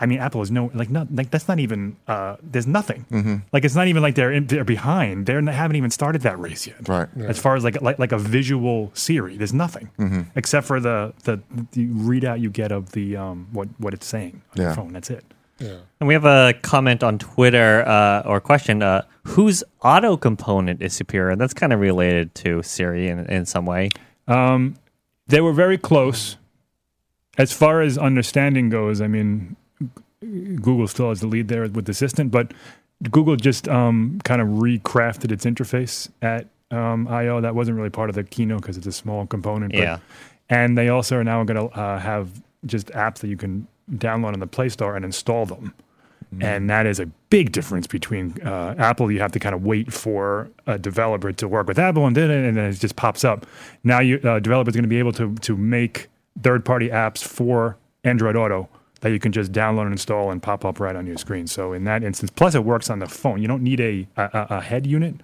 [0.00, 3.04] I mean, Apple is no like not like that's not even uh, there's nothing.
[3.10, 3.36] Mm-hmm.
[3.52, 5.26] Like it's not even like they're in, they're behind.
[5.26, 6.88] They're, they haven't even started that race yet.
[6.88, 7.08] Right.
[7.26, 10.22] As far as like like like a visual Siri, there's nothing Mm-hmm.
[10.36, 11.40] except for the, the
[11.72, 14.62] the readout you get of the um what what it's saying on Yeah.
[14.68, 14.92] your phone.
[14.92, 15.24] That's it.
[15.58, 15.78] yeah.
[16.00, 19.02] And we have a comment on Twitter uh, or question: uh,
[19.34, 21.30] Whose auto component is superior?
[21.30, 23.88] And that's kind of related to Siri in, in some way.
[24.28, 24.76] Um,
[25.26, 26.36] They were very close.
[27.36, 29.56] As far as understanding goes, I mean,
[30.20, 32.52] Google still has the lead there with Assistant, but
[33.10, 37.40] Google just um, kind of recrafted its interface at um, I/O.
[37.40, 39.72] That wasn't really part of the keynote because it's a small component.
[39.72, 39.98] But, Yeah.
[40.50, 44.32] and they also are now going to uh, have just apps that you can download
[44.34, 45.72] on the Play Store and install them.
[46.42, 49.10] And that is a big difference between uh, Apple.
[49.10, 52.28] You have to kind of wait for a developer to work with Apple and it,
[52.28, 53.46] and then it just pops up.
[53.82, 56.08] Now, you uh, developers going to be able to to make
[56.42, 58.68] third party apps for Android Auto
[59.00, 61.46] that you can just download and install and pop up right on your screen.
[61.46, 63.40] So in that instance, plus it works on the phone.
[63.42, 65.16] You don't need a a, a head unit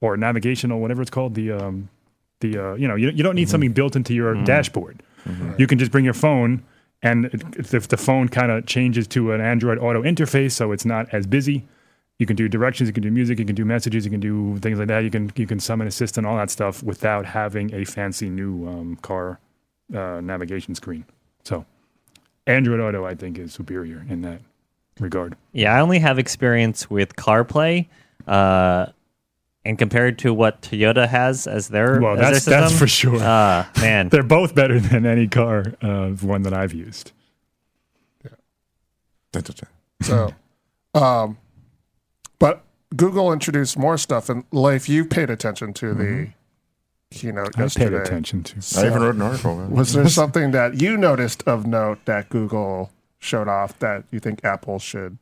[0.00, 1.34] or navigational, whatever it's called.
[1.34, 1.88] The um,
[2.40, 5.02] the uh, you know you, you don't need something built into your dashboard.
[5.58, 6.62] You can just bring your phone,
[7.02, 10.84] and it- if the phone kind of changes to an Android Auto interface, so it's
[10.86, 11.66] not as busy.
[12.18, 14.58] You can do directions, you can do music, you can do messages, you can do
[14.58, 15.00] things like that.
[15.04, 18.66] You can you can summon assistant, and all that stuff without having a fancy new
[18.68, 19.38] um, car
[19.94, 21.04] uh, navigation screen.
[21.44, 21.64] So
[22.50, 24.40] Android Auto, I think, is superior in that
[24.98, 25.36] regard.
[25.52, 27.86] Yeah, I only have experience with CarPlay,
[28.26, 28.86] uh,
[29.64, 33.18] and compared to what Toyota has as their Well, as their that's that's for sure.
[33.20, 37.12] Ah, man, They're both better than any car uh, one that I've used.
[39.32, 39.66] Da, da, da.
[40.02, 40.34] So,
[40.94, 41.38] um,
[42.40, 42.64] but
[42.96, 46.30] Google introduced more stuff, and Leif, you paid attention to the
[47.10, 47.90] keynote I yesterday.
[47.90, 48.80] paid attention to.
[48.80, 49.56] I even wrote an article.
[49.56, 49.70] man.
[49.70, 54.44] Was there something that you noticed of note that Google showed off that you think
[54.44, 55.18] Apple should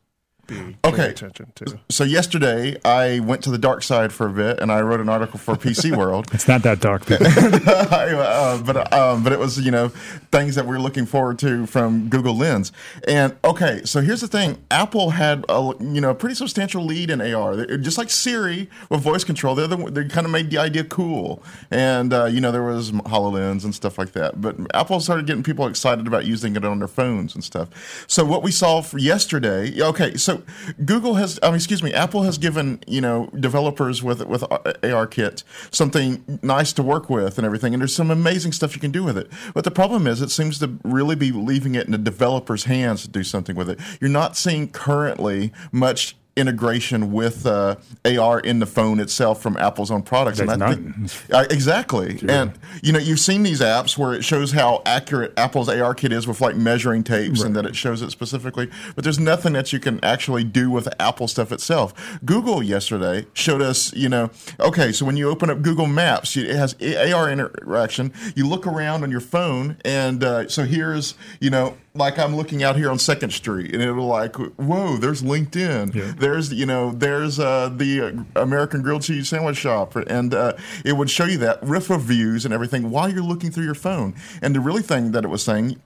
[0.49, 1.11] be paying Okay.
[1.11, 1.79] attention to?
[1.91, 5.09] So yesterday, I went to the dark side for a bit, and I wrote an
[5.09, 6.27] article for PC World.
[6.33, 7.07] It's not that dark.
[7.07, 7.27] people.
[7.29, 9.89] I, uh, but um, but it was you know
[10.33, 12.73] things that we're looking forward to from Google Lens.
[13.07, 17.11] And okay, so here's the thing: Apple had a you know a pretty substantial lead
[17.11, 19.55] in AR, They- just like Siri with voice control.
[19.55, 22.91] They're the, they kind of made the idea cool, and uh, you know there was
[22.91, 24.41] Hololens and stuff like that.
[24.41, 27.69] But Apple started getting people excited about using it on their phones and stuff.
[28.09, 30.38] So what we saw for yesterday, okay, so
[30.85, 34.45] Google has, I mean, excuse me, Apple has given you know developers with with
[34.85, 38.81] AR Kit something nice to work with and everything, and there's some amazing stuff you
[38.81, 39.31] can do with it.
[39.55, 43.03] But the problem is, it seems to really be leaving it in the developers' hands
[43.03, 43.79] to do something with it.
[44.01, 49.91] You're not seeing currently much integration with uh, AR in the phone itself from Apple's
[49.91, 50.39] own products.
[50.39, 50.95] There's I none.
[51.09, 52.19] think- uh, exactly.
[52.29, 56.13] And you know, you've seen these apps where it shows how accurate Apple's AR kit
[56.13, 59.73] is with like measuring tapes and that it shows it specifically, but there's nothing that
[59.73, 62.19] you can actually do with Apple stuff itself.
[62.25, 66.55] Google yesterday showed us, you know, okay, so when you open up Google Maps, it
[66.55, 68.13] has AR interaction.
[68.35, 72.63] You look around on your phone and uh, so here's, you know, like I'm looking
[72.63, 75.95] out here on Second Street, and it'll like, whoa, there's LinkedIn.
[75.95, 76.13] Yeah.
[76.17, 80.95] There's, you know, there's uh, the uh, American grilled cheese sandwich shop, and uh, it
[80.95, 84.15] would show you that riff reviews and everything while you're looking through your phone.
[84.41, 85.81] And the really thing that it was saying,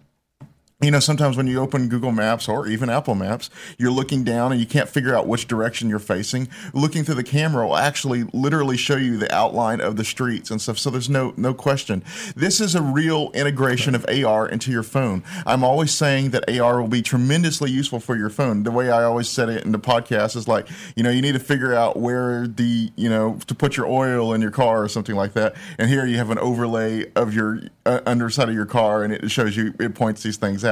[0.83, 4.51] you know, sometimes when you open Google Maps or even Apple Maps, you're looking down
[4.51, 6.49] and you can't figure out which direction you're facing.
[6.75, 10.61] Looking through the camera will actually literally show you the outline of the streets and
[10.61, 10.79] stuff.
[10.79, 12.03] So there's no no question.
[12.35, 15.23] This is a real integration of AR into your phone.
[15.47, 18.65] I'm always saying that AR will be tremendously useful for your phone.
[18.65, 21.33] The way I always said it in the podcast is like, you know, you need
[21.33, 24.89] to figure out where the, you know, to put your oil in your car or
[24.89, 25.55] something like that.
[25.79, 29.31] And here you have an overlay of your uh, underside of your car and it
[29.31, 30.72] shows you, it points these things out.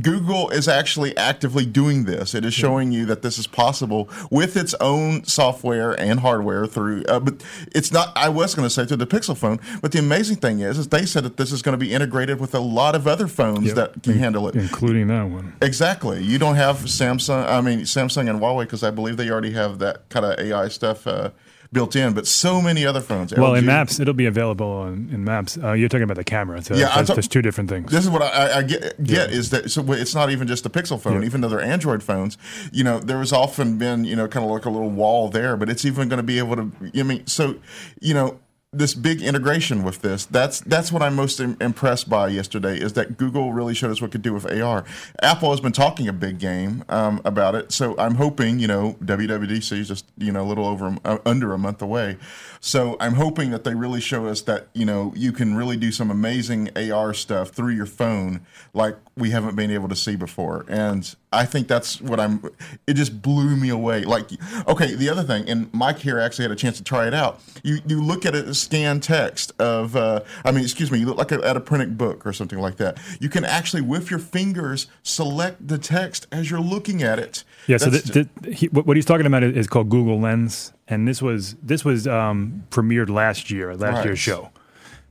[0.00, 2.34] Google is actually actively doing this.
[2.34, 7.04] It is showing you that this is possible with its own software and hardware through,
[7.04, 9.98] uh, but it's not, I was going to say through the Pixel phone, but the
[9.98, 12.60] amazing thing is, is they said that this is going to be integrated with a
[12.60, 14.54] lot of other phones that can handle it.
[14.56, 15.54] including that one.
[15.62, 16.22] Exactly.
[16.22, 17.46] You don't have Samsung.
[17.48, 20.68] I mean Samsung and Huawei because I believe they already have that kind of AI
[20.68, 21.30] stuff uh,
[21.72, 22.12] built in.
[22.14, 23.34] But so many other phones.
[23.34, 25.58] Well, in Maps, it'll be available on, in Maps.
[25.62, 26.62] Uh, you're talking about the camera.
[26.62, 27.90] So Yeah, that's, talk- there's two different things.
[27.90, 30.70] This is what I, I- get, get is that so it's not even just a
[30.70, 31.26] Pixel phone, Yeah.
[31.26, 32.38] even though they're Android phones.
[32.72, 35.56] You know, there has often been you know kind of like a little wall there,
[35.56, 36.72] but it's even going to be able to.
[36.98, 37.56] I mean, so
[38.00, 38.40] you know.
[38.76, 42.92] This big integration with this, that's that's what I'm most im- impressed by yesterday is
[42.92, 44.84] that Google really showed us what could do with AR.
[45.22, 48.96] Apple has been talking a big game um, about it, so I'm hoping, you know,
[49.02, 52.18] WWDC is just, you know, a little over, uh, under a month away.
[52.60, 55.90] So I'm hoping that they really show us that, you know, you can really do
[55.90, 58.40] some amazing AR stuff through your phone
[58.74, 60.66] like we haven't been able to see before.
[60.68, 62.42] And I think that's what I'm,
[62.86, 64.02] it just blew me away.
[64.04, 64.30] Like,
[64.66, 67.40] okay, the other thing, and Mike here actually had a chance to try it out.
[67.62, 71.18] You, you look at a scan text of, uh, I mean, excuse me, you look
[71.18, 72.98] like a, at a printed book or something like that.
[73.20, 77.44] You can actually, with your fingers, select the text as you're looking at it.
[77.66, 80.72] Yeah, so That's th- th- he, what he's talking about is, is called Google Lens,
[80.88, 84.04] and this was this was um, premiered last year, last Right.
[84.06, 84.50] year's show.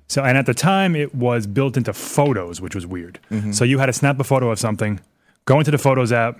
[0.07, 3.19] So, and at the time, it was built into Photos, which was weird.
[3.31, 3.51] Mm-hmm.
[3.53, 4.99] So you had to snap a photo of something,
[5.45, 6.39] go into the Photos app,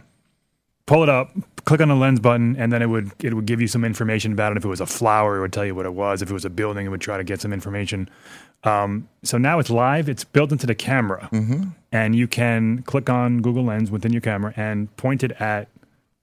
[0.85, 1.31] pull it up,
[1.65, 4.31] click on the lens button, and then it would it would give you some information
[4.31, 4.57] about it.
[4.57, 6.21] If it was a flower, it would tell you what it was.
[6.21, 8.09] If it was a building, it would try to get some information.
[8.63, 10.09] Um, so now it's live.
[10.09, 11.29] It's built into the camera,
[11.91, 15.69] and you can click on Google Lens within your camera and point it at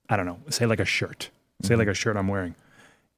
[0.09, 1.31] I don't know, say like a shirt,
[1.63, 2.55] say like a shirt I'm wearing,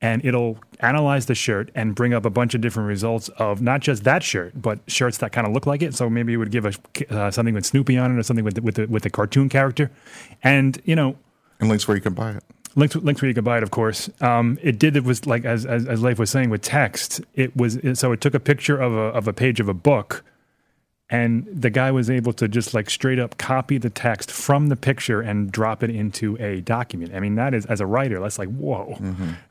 [0.04, 3.80] and it'll analyze the shirt and bring up a bunch of different results of not
[3.80, 5.94] just that shirt, but shirts that kind of look like it.
[5.94, 6.74] So maybe it would give a
[7.08, 9.48] uh, something with Snoopy on it or something with the, with the, with the cartoon
[9.48, 9.90] character,
[10.42, 11.16] and you know
[11.58, 12.44] and links where you can buy it.
[12.76, 14.10] links links where you can buy it, of course.
[14.20, 14.94] Um, it did.
[14.94, 17.22] It was like as as, as Leif was saying with text.
[17.34, 20.22] It was so it took a picture of a of a page of a book,
[21.10, 24.76] and the guy was able to just like straight up copy the text from the
[24.76, 27.14] picture and drop it into a document.
[27.14, 28.96] I mean, that is as a writer, that's like whoa.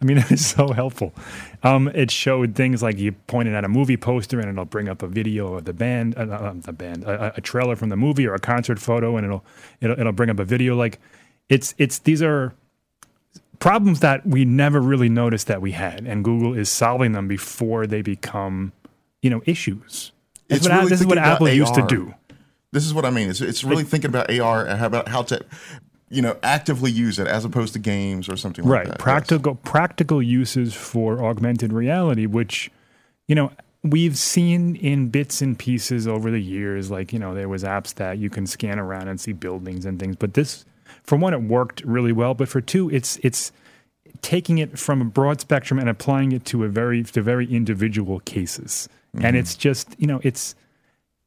[0.02, 1.14] I mean, it is so helpful.
[1.62, 5.04] Um, it showed things like you pointed at a movie poster and it'll bring up
[5.04, 8.26] a video of the band, uh, uh, the band, a, a trailer from the movie
[8.26, 9.44] or a concert photo, and it'll
[9.80, 10.76] it'll it'll bring up a video.
[10.76, 11.00] Like
[11.50, 12.56] it's it's these are
[13.60, 17.86] problems that we never really noticed that we had, and Google is solving them before
[17.86, 18.72] they become,
[19.22, 20.12] you know, issues.
[20.48, 22.14] This It's is what, really this is what Apple used to do.
[22.72, 23.30] This is what I mean.
[23.30, 25.46] It's, it's really thinking about AR and how about how to,
[26.10, 28.94] you know, actively use it as opposed to games or something like Right, that.
[28.94, 29.02] Yes.
[29.02, 32.72] practical practical uses for augmented reality, which,
[33.28, 33.52] you know,
[33.84, 36.90] we've seen in bits and pieces over the years.
[36.90, 40.00] Like you know, there was apps that you can scan around and see buildings and
[40.00, 40.16] things.
[40.16, 40.66] But this,
[41.04, 42.34] for one, it worked really well.
[42.34, 43.52] But for two, it's it's
[44.22, 48.20] taking it from a broad spectrum and applying it to a very to very individual
[48.22, 48.90] cases.
[49.14, 49.36] And mm-hmm.
[49.38, 50.56] it's just you know it's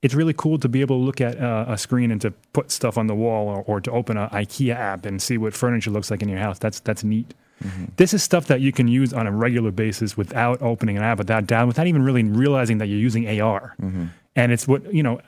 [0.03, 2.71] it's really cool to be able to look at uh, a screen and to put
[2.71, 5.91] stuff on the wall or, or to open an IKEA app and see what furniture
[5.91, 6.59] looks like in your house.
[6.59, 7.35] That's that's neat.
[7.65, 7.87] Mm-hmm.
[7.97, 11.19] This is stuff that you can use on a regular basis without opening an app,
[11.19, 13.75] without down, without even really realizing that you're using AR.
[13.81, 14.07] Mm-hmm.
[14.35, 15.21] And it's what you know.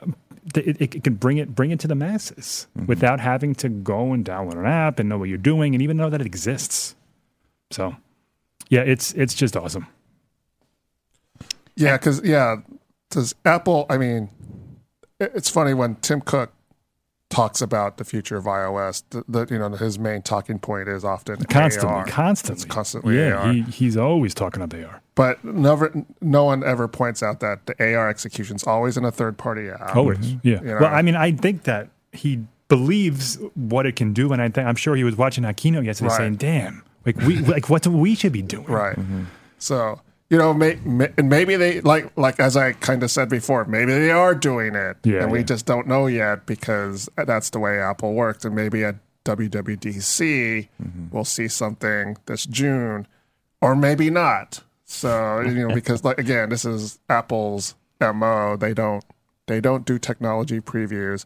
[0.55, 4.13] It, it, it can bring it bring it to the masses without having to go
[4.13, 6.95] and download an app and know what you're doing and even know that it exists.
[7.69, 7.95] So,
[8.69, 9.85] yeah, it's it's just awesome.
[11.79, 12.57] Yeah, because yeah,
[13.09, 13.85] does Apple?
[13.89, 14.29] I mean,
[15.19, 16.51] it's funny when Tim Cook
[17.29, 19.03] talks about the future of iOS.
[19.11, 22.05] The, the you know his main talking point is often Constantly, AR.
[22.07, 23.53] constantly, It's constantly Yeah, AR.
[23.53, 25.01] he, he's always talking about AR.
[25.15, 29.11] but never, no one ever points out that the AR execution is always in a
[29.11, 29.95] third party app.
[29.95, 30.59] Always, yeah.
[30.59, 30.77] You know?
[30.81, 34.67] Well, I mean, I think that he believes what it can do, and I think
[34.67, 36.17] I'm sure he was watching that keynote yesterday, Right.
[36.17, 38.95] saying, "Damn, like we like what we should be doing." Right.
[38.97, 39.23] Mm-hmm.
[39.59, 43.29] So you know, may, may, and maybe they like like as I kind of said
[43.29, 45.45] before, maybe they are doing it, Yeah, and we yeah.
[45.45, 48.45] just don't know yet because that's the way Apple works.
[48.45, 51.05] And maybe at WWDC mm-hmm.
[51.11, 53.07] we'll see something this June,
[53.61, 54.61] or maybe not.
[54.85, 58.55] So you know, because like again, this is Apple's mo.
[58.55, 59.03] They don't
[59.47, 61.25] they don't do technology previews.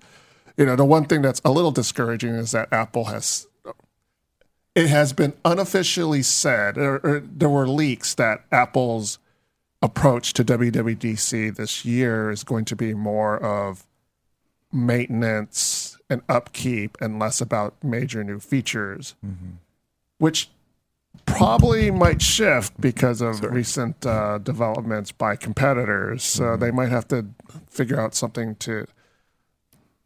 [0.55, 3.47] You know, the one thing that's a little discouraging is that Apple has
[4.75, 9.19] it has been unofficially said, or, or there were leaks that Apple's
[9.81, 13.85] approach to WWDC this year is going to be more of
[14.71, 19.15] maintenance and upkeep and less about major new features,
[20.17, 20.49] which
[21.25, 26.23] probably might shift because of recent uh, developments by competitors.
[26.23, 27.27] So they might have to
[27.69, 28.87] figure out something to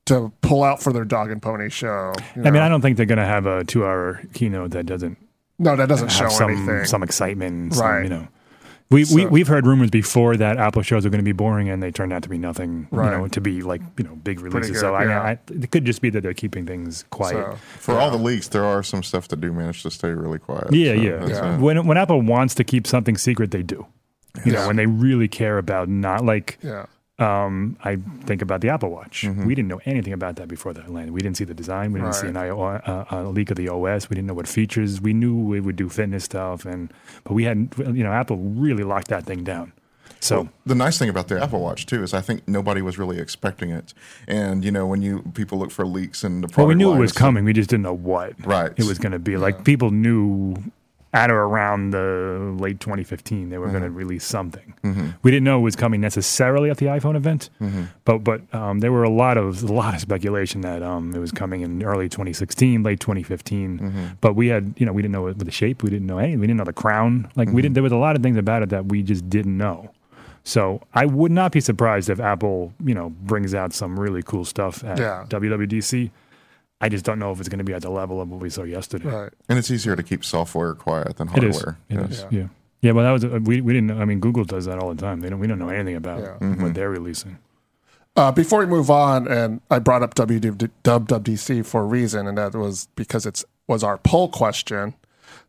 [0.07, 2.13] to pull out for their dog and pony show.
[2.35, 2.61] you I mean.
[2.61, 5.17] I don't think they're going to have a two-hour keynote that doesn't
[5.59, 6.85] no, that doesn't show some anything.
[6.85, 7.73] some excitement.
[7.75, 8.03] Some, Right.
[8.03, 8.27] You know,
[8.89, 11.67] we, we So- we've heard rumors before that Apple shows are going to be boring,
[11.69, 12.87] and they turned out to be nothing.
[12.91, 13.11] Right.
[13.11, 14.71] You know, to be like you know big releases.
[14.73, 15.21] good, so I, yeah.
[15.21, 17.33] I, it could just be that they're keeping things quiet.
[17.33, 20.39] So, For all the leaks, there are some stuff that do manage to stay really
[20.39, 20.71] quiet.
[20.71, 21.27] Yeah, So yeah.
[21.27, 21.57] Yeah.
[21.57, 23.85] When when Apple wants to keep something secret, they do.
[24.45, 26.85] You know, when they really care about not like yeah.
[27.19, 29.23] Um, I think about the Apple Watch.
[29.23, 29.45] Mm-hmm.
[29.45, 31.13] We didn't know anything about that before that landed.
[31.13, 31.91] We didn't see the design.
[31.91, 34.09] We didn't see an IO, uh, a leak of the OS.
[34.09, 35.01] We didn't know what features.
[35.01, 37.75] We knew it would do fitness stuff, and but we hadn't.
[37.77, 39.73] You know, Apple really locked that thing down.
[40.19, 43.19] So the nice thing about the Apple Watch too is I think nobody was really
[43.19, 43.93] expecting it,
[44.27, 46.97] and you know when you people look for leaks and the well, we knew it
[46.99, 47.45] was coming.
[47.45, 48.71] We just didn't know what Right.
[48.77, 49.37] it was going to be.
[49.37, 50.55] Like people knew
[51.17, 53.97] at or around the late 2015 they were going to mm-hmm.
[53.97, 54.73] release something.
[54.83, 55.09] Mm-hmm.
[55.23, 57.85] We didn't know it was coming necessarily at the iPhone event, mm-hmm.
[58.05, 61.19] but but um, there were a lot of a lot of speculation that um, it
[61.19, 64.17] was coming in early 2016, late 2015.
[64.21, 65.83] But we had you know we didn't know it with the shape.
[65.83, 66.39] We didn't know anything.
[66.39, 67.31] We didn't know the crown.
[67.35, 67.73] Like we didn't.
[67.73, 69.91] There was a lot of things about it that we just didn't know.
[70.43, 74.45] So I would not be surprised if Apple, you know, brings out some really cool
[74.45, 75.25] stuff at Yeah.
[75.27, 76.09] WWDC.
[76.79, 78.49] I just don't know if it's going to be at the level of what we
[78.49, 79.09] saw yesterday.
[79.09, 79.33] Right.
[79.49, 81.55] and it's easier to keep software quiet than It is.
[81.55, 81.77] hardware.
[81.89, 82.11] It Yes.
[82.11, 82.25] is.
[82.29, 82.47] Yeah.
[82.81, 82.91] yeah.
[82.91, 83.91] well, that was uh, we we didn't.
[83.99, 85.21] I mean, Google does that all the time.
[85.21, 85.39] They don't.
[85.39, 86.55] We don't know anything about Yeah.
[86.63, 87.37] what they're releasing.
[88.15, 92.53] Uh, before we move on, and I brought up WWDC for a reason, and that
[92.55, 94.95] was because it's was our poll question.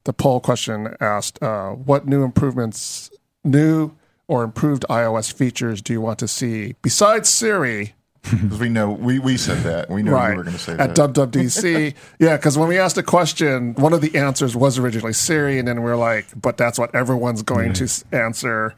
[0.04, 3.10] The poll question asked, uh, "What new improvements,
[3.44, 3.92] new
[4.26, 7.94] or improved iOS features do you want to see besides Siri?"
[8.30, 9.90] Because we know we, we said that.
[9.90, 10.90] We knew right you were going to say that.
[10.90, 11.30] at that.
[11.30, 11.94] WWDC.
[12.18, 15.66] yeah, because when we asked a question, one of the answers was originally Siri, and
[15.66, 18.74] then we are like, "But that's what everyone's going to answer,"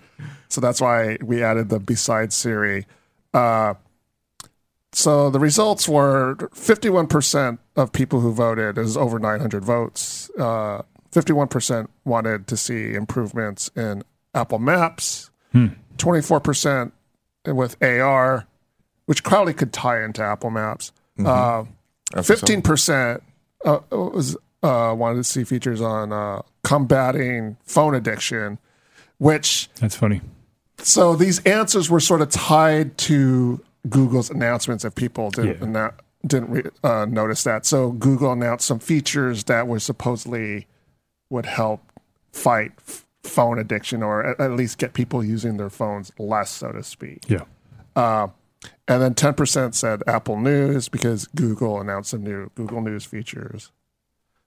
[0.49, 2.87] so that's why we added the besides Siri.
[3.33, 3.75] Uh,
[4.93, 10.31] so the results were 51% of people who voted is over 900 votes.
[10.39, 10.83] Uh,
[11.13, 14.03] 51% wanted to see improvements in
[14.35, 15.31] Apple Maps.
[15.97, 16.93] 24%
[17.47, 18.47] with AR,
[19.11, 20.93] which probably could tie into Apple Maps.
[21.19, 21.65] Uh, I
[22.15, 22.35] think so.
[22.35, 23.25] Fifteen percent
[23.65, 28.59] uh, was uh, wanted to see features on uh, combating phone addiction,
[29.19, 30.21] which That's funny.
[30.79, 35.67] so these answers were sort of tied to Google's announcements if people didn't Yeah.
[35.67, 35.95] annou-
[36.25, 37.67] didn't re- uh, notice that.
[37.67, 40.69] So Google announced some features that were supposedly
[41.31, 41.81] would help
[42.33, 46.71] fight f- phone addiction or at, at least get people using their phones less, so
[46.71, 47.25] to speak.
[47.29, 47.45] Yeah.
[48.87, 53.71] And then 10% said Apple News because Google announced some new Google News features.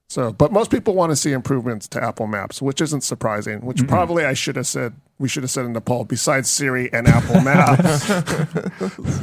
[0.08, 3.86] So, but most people want to see improvements to Apple Maps, which isn't surprising, which
[3.88, 7.08] probably I should have said, we should have said in the poll, besides Siri and
[7.08, 8.04] Apple Maps.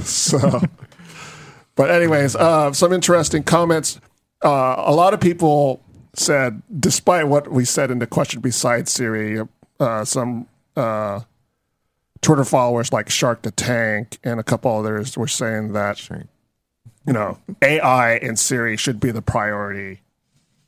[0.09, 0.61] so,
[1.75, 4.01] but anyways, uh, some interesting comments.
[4.43, 5.81] Uh, a lot of people
[6.13, 9.47] said, despite what we said in the question besides Siri,
[9.79, 11.21] uh, some uh,
[12.21, 16.23] Twitter followers like Shark the Tank and a couple others were saying that Sure.
[17.05, 20.01] you know AI and Siri should be the priority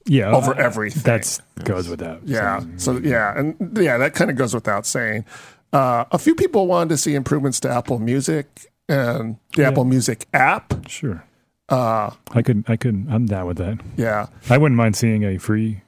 [0.06, 0.32] Yeah.
[0.32, 1.04] over uh, everything.
[1.04, 2.22] That goes without.
[2.26, 2.60] yeah.
[2.60, 2.80] saying.
[2.80, 5.26] So yeah, and yeah, that kind of goes without saying.
[5.72, 10.28] Uh, a few people wanted to see improvements to Apple Music and the Apple Music
[10.34, 10.88] app.
[10.88, 11.24] Sure.
[11.70, 12.64] Uh, I could.
[12.68, 13.08] I could.
[13.10, 13.80] I'm down with that.
[13.98, 15.82] Yeah, I wouldn't mind seeing a free.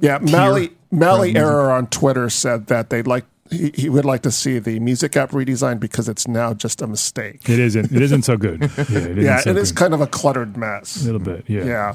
[0.00, 0.18] yeah.
[0.18, 1.34] Mally Mally.
[1.36, 5.16] Error on Twitter said that they'd like he, he would like to see the music
[5.16, 7.48] app redesigned because it's now just a mistake.
[7.48, 7.92] It isn't.
[7.92, 8.60] It isn't so good.
[8.76, 8.80] Yeah.
[8.80, 9.78] It isn't Yeah, so it is good.
[9.78, 11.02] kind of a cluttered mess.
[11.02, 11.44] a little bit.
[11.48, 11.64] Yeah.
[11.64, 11.94] Yeah.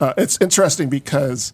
[0.00, 1.52] Uh, it's interesting because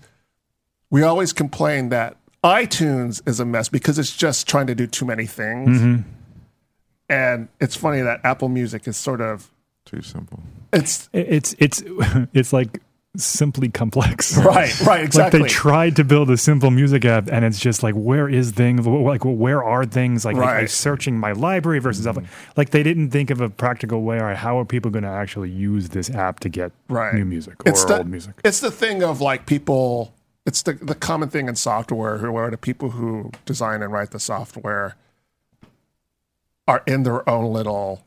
[0.90, 5.04] we always complain that iTunes is a mess because it's just trying to do too
[5.06, 5.78] many things.
[5.80, 6.08] Mm-hmm.
[7.08, 9.50] And it's funny that Apple Music is sort of
[9.84, 10.40] Too simple.
[10.72, 11.82] it's It's it's
[12.34, 12.80] it's like
[13.16, 14.36] simply complex.
[14.38, 15.40] right, right, exactly.
[15.40, 18.52] Like they tried to build a simple music app, and it's just like, where is
[18.52, 18.86] things?
[18.86, 20.24] Like, where are things?
[20.24, 20.60] Like, Right.
[20.62, 22.24] like searching my library versus Mm-hmm.
[22.56, 24.18] Like, they didn't think of a practical way.
[24.18, 27.14] Or how are people going to actually use this app to get Right.
[27.14, 28.34] new music or it's the, old music?
[28.44, 30.14] It's the thing of like people.
[30.44, 34.10] It's the the common thing in software who are the people who design and write
[34.10, 34.96] the software
[36.66, 38.04] are in their own little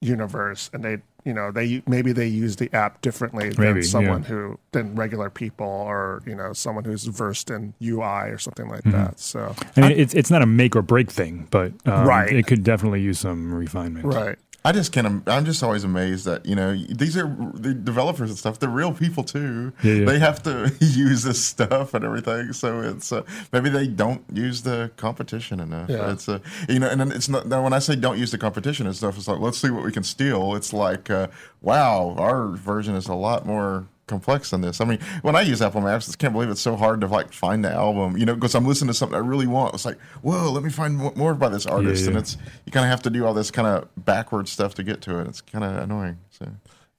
[0.00, 4.22] universe, and they you know they maybe they use the app differently than Maybe, someone
[4.22, 4.28] yeah.
[4.28, 8.80] who than regular people or you know someone who's versed in UI or something like
[8.84, 8.90] Mm-hmm.
[8.92, 9.18] that.
[9.18, 12.30] So I mean, it's it's not a make or break thing, but um, Right.
[12.32, 14.04] it could definitely use some refinement.
[14.06, 14.38] right.
[14.66, 15.06] I just can't.
[15.06, 18.58] im- I'm just always amazed that you know these are the developers and stuff.
[18.58, 19.72] They're real people too.
[19.82, 20.04] Yeah, yeah.
[20.06, 22.54] They have to use this stuff and everything.
[22.54, 25.90] So it's uh, maybe they don't use the competition enough.
[25.90, 26.12] Yeah.
[26.12, 26.38] It's uh,
[26.68, 27.46] you know, and then it's not.
[27.46, 29.84] Now when I say don't use the competition and stuff, it's like let's see what
[29.84, 30.54] we can steal.
[30.54, 31.26] It's like uh,
[31.60, 34.80] wow, our version is a lot more complex than this.
[34.80, 37.32] I mean, when I use Apple Maps, I can't believe it's so hard to like
[37.32, 38.16] find the album.
[38.16, 39.74] You know, because I'm listening to something I really want.
[39.74, 42.36] It's like whoa, let me find mo- more by this artist, Yeah, and it's
[42.66, 45.18] you kind of have to do all this kind of backward stuff to get to
[45.20, 45.28] it.
[45.28, 46.18] It's kind of annoying.
[46.30, 46.48] So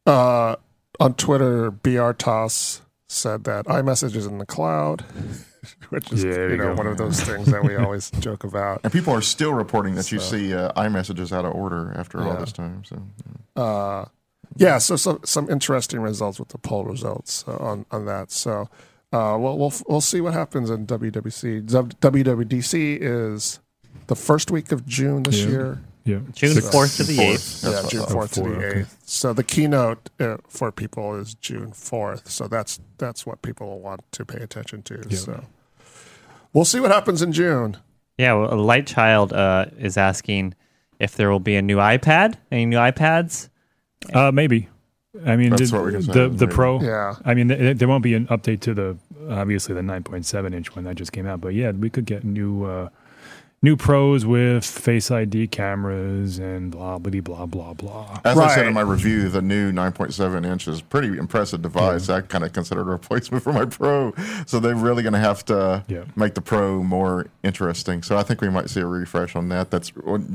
[0.06, 0.56] Uh,
[1.00, 5.02] on Twitter, BR Toss said that iMessage is in the cloud,
[5.90, 6.76] which is Yeah, you know go.
[6.76, 8.82] one of those things that we always joke about.
[8.84, 12.36] and people are still reporting that you see uh, iMessages out of order after all
[12.38, 12.84] this time.
[12.84, 13.02] So
[13.62, 14.06] uh,
[14.56, 18.32] yeah, so, so some interesting results with the poll results uh, on on that.
[18.32, 18.70] So
[19.14, 21.64] uh, we'll we'll we'll see what happens in WWC.
[21.66, 23.60] WWDC is
[24.08, 25.48] the first week of June this Yeah.
[25.50, 25.82] year.
[26.06, 26.20] Yeah.
[26.34, 27.28] June Six- fourth to the Fourth.
[27.28, 27.64] eighth.
[27.64, 28.12] Yeah, June thought.
[28.12, 28.80] fourth to four, the okay.
[28.82, 28.98] eighth.
[29.06, 32.30] So the keynote uh, for people is June fourth.
[32.30, 35.04] So that's that's what people will want to pay attention to.
[35.10, 35.18] Yeah.
[35.18, 35.44] So
[36.54, 37.78] we'll see what happens in June.
[38.18, 40.54] Yeah, well, a light child uh, is asking
[41.00, 42.36] if there will be a new iPad.
[42.52, 43.50] Any new iPads?
[44.14, 44.70] Uh, maybe.
[45.26, 46.48] I mean, That's the, what we can say, the, the.
[46.48, 46.82] Pro.
[46.82, 47.16] Yeah.
[47.24, 48.98] I mean, th- there won't be an update to the
[49.30, 52.66] obviously the 9.7 inch one that just came out, but yeah, we could get new
[52.66, 52.90] uh,
[53.62, 58.20] new pros with Face ID cameras and blah blah blah blah blah.
[58.24, 62.08] as I said in my review, the new 9.7 inch is pretty impressive device.
[62.10, 64.14] I kind of consider it a replacement for my Pro.
[64.46, 66.04] So they're really going to have to Yeah.
[66.16, 68.04] make the Pro more interesting.
[68.04, 69.72] So I think we might see a refresh on that.
[69.72, 69.92] That's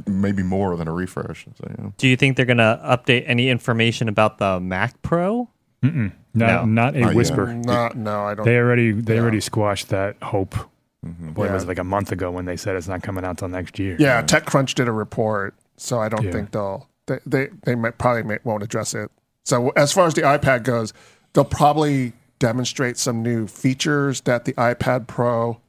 [0.06, 1.46] maybe more than a refresh.
[1.56, 1.90] So, yeah.
[1.98, 5.48] Do you think they're going to update any information about the Mac Pro?
[5.82, 6.64] Not, No.
[6.66, 7.46] not a Not whisper.
[7.46, 8.44] Mm, not, no, I don't.
[8.44, 9.20] They already they Yeah.
[9.22, 10.54] already squashed that hope.
[11.02, 11.54] What Yeah.
[11.54, 13.96] was like a month ago when they said it's not coming out till next year?
[13.98, 16.32] yeah, TechCrunch did a report, so I don't Yeah.
[16.32, 16.88] think they'll.
[17.06, 19.10] They they, they might, probably may, won't address it.
[19.44, 20.92] So as far as the iPad goes,
[21.32, 25.60] they'll probably demonstrate some new features that the iPad Pro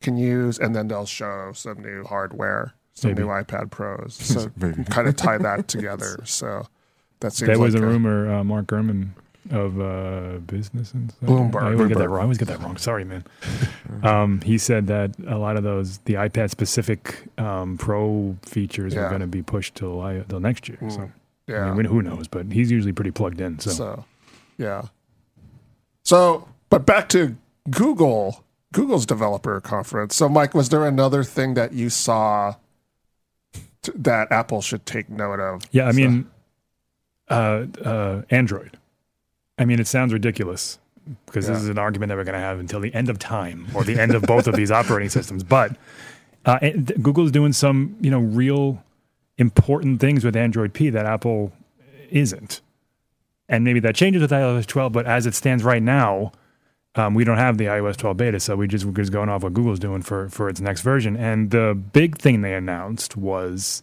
[0.00, 3.22] can use, and then they'll show some new hardware, some Maybe.
[3.22, 4.16] new iPad Pros.
[4.20, 4.84] So Maybe.
[4.84, 6.20] kind of tie that together.
[6.24, 6.66] So
[7.20, 9.10] that seems There was like a rumor, uh, Mark Gurman
[9.50, 11.28] of uh, Business and stuff.
[11.28, 11.62] Bloomberg.
[11.62, 12.18] I always get that wrong.
[12.20, 12.76] I always get that wrong.
[12.76, 13.24] Sorry, man.
[14.02, 19.08] um, he said that a lot of those the iPad specific um, Pro features are
[19.08, 20.78] going to be pushed till I, till next year.
[20.88, 21.10] So
[21.48, 21.70] Yeah.
[21.70, 22.28] I mean, who knows?
[22.28, 23.58] But he's usually pretty plugged in.
[23.58, 24.04] So, So,
[24.58, 24.82] yeah.
[26.04, 27.36] So, but back to
[27.70, 30.14] Google, Google's developer conference.
[30.16, 32.54] So, Mike, was there another thing that you saw
[33.82, 35.62] t- that Apple should take note of?
[35.72, 36.26] yeah, I So- mean,
[37.28, 38.78] uh, uh, Android.
[39.58, 40.78] I mean, it sounds ridiculous
[41.26, 43.66] because this is an argument that we're going to have until the end of time
[43.74, 45.42] or the end of both of these operating systems.
[45.42, 45.76] But
[46.44, 48.82] uh, th- Google's doing some, you know, real
[49.38, 51.52] important things with Android P that Apple
[52.10, 52.60] isn't.
[53.48, 56.32] And maybe that changes with iOS 12, but as it stands right now,
[56.94, 59.42] um, we don't have the iOS 12 beta, so we just we're just going off
[59.42, 61.16] what Google's doing for for its next version.
[61.16, 63.82] And the big thing they announced was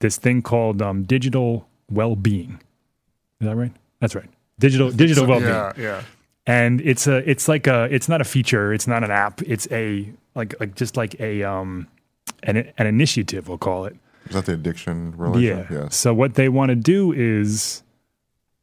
[0.00, 2.60] this thing called um, digital well-being.
[3.40, 3.72] Is that right?
[4.00, 4.30] That's right.
[4.60, 6.02] Digital digital well-being yeah, yeah.
[6.46, 9.66] and it's a it's like a it's not a feature it's not an app it's
[9.72, 9.84] a
[10.34, 11.86] like like just like a um
[12.44, 13.96] an an initiative we'll call it
[14.28, 15.58] Is that the addiction relation?
[15.70, 15.96] yeah Yes.
[15.96, 17.82] so what they want to do is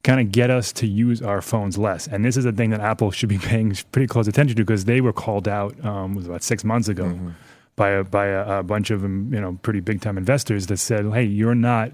[0.04, 2.80] kind of get us to use our phones less and this is a thing that
[2.80, 6.26] apple should be paying pretty close attention to because they were called out um was
[6.28, 7.30] about six months ago Mm-hmm.
[7.76, 11.06] by a by a, a bunch of you know pretty big time investors that said
[11.12, 11.92] hey you're not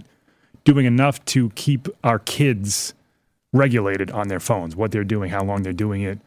[0.66, 2.94] doing enough to keep our kids
[3.54, 6.20] regulated on their phones, what they're doing, how long they're doing it.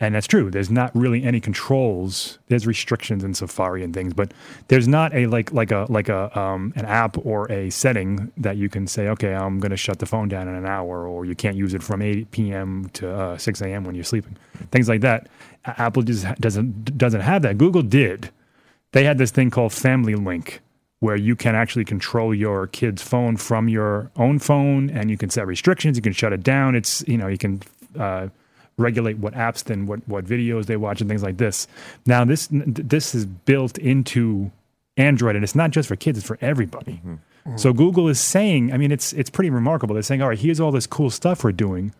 [0.00, 0.50] And that's true.
[0.50, 2.40] There's not really any controls.
[2.48, 4.34] There's restrictions in Safari and things, but
[4.66, 8.56] there's not a like like a like a um, an app or a setting that
[8.56, 11.24] you can say, okay, I'm going to shut the phone down in an hour, or
[11.24, 12.90] you can't use it from 8 p.m.
[12.94, 13.84] to uh, 6 a.m.
[13.84, 14.36] when you're sleeping.
[14.72, 15.28] Things like that.
[15.64, 17.56] Apple just doesn't doesn't have that.
[17.56, 18.30] Google did.
[18.90, 20.62] They had this thing called Family Link,
[21.02, 25.28] where you can actually control your kid's phone from your own phone and you can
[25.28, 26.76] set restrictions you can shut it down.
[26.76, 27.60] It's you know you can
[27.98, 28.28] uh,
[28.78, 31.66] regulate what apps then what what videos they watch and things like this.
[32.06, 34.52] Now this this is built into
[34.96, 36.92] android and it's not just for kids it's for everybody.
[36.92, 37.14] Mm-hmm.
[37.14, 37.56] Mm-hmm.
[37.56, 39.94] So google is saying i mean it's it's pretty remarkable.
[39.94, 41.92] They're saying all right here's all this cool stuff we're doing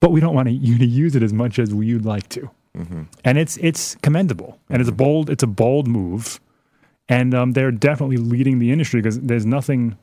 [0.00, 2.50] but we don't want you to use it as much as you'd like to.
[2.76, 3.02] Mm-hmm.
[3.24, 6.40] And it's it's commendable and it's a bold it's a bold move
[7.08, 9.96] and um, they're definitely leading the industry because there's nothing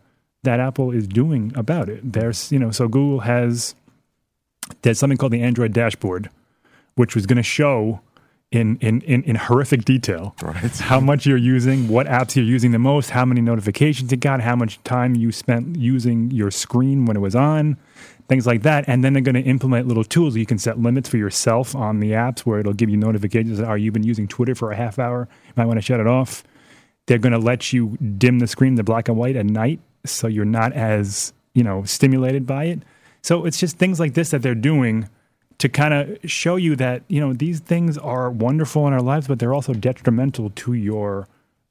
[0.44, 2.14] that Apple is doing about it.
[2.14, 3.76] There's, you know, so Google has
[4.82, 6.30] there's something called the Android dashboard,
[6.96, 8.02] which was going to show
[8.52, 10.72] in, in in in horrific detail Right.
[10.78, 14.40] how much you're using, what apps you're using the most, how many notifications you got,
[14.42, 17.76] how much time you spent using your screen when it was on,
[18.30, 18.86] things like that.
[18.88, 20.36] And then they're going to implement little tools.
[20.36, 23.60] You can set limits for yourself on the apps where it'll give you notifications.
[23.60, 25.28] Are you been using Twitter for a half hour?
[25.48, 26.44] You might want to shut it off.
[27.08, 30.28] They're going to let you dim the screen the black and white at night, so
[30.28, 32.84] you're not as you know stimulated by it.
[33.22, 35.10] So it's just things like this that they're doing
[35.58, 39.28] to kind of show you that you know these things are wonderful in our lives,
[39.28, 41.28] but they're also detrimental to your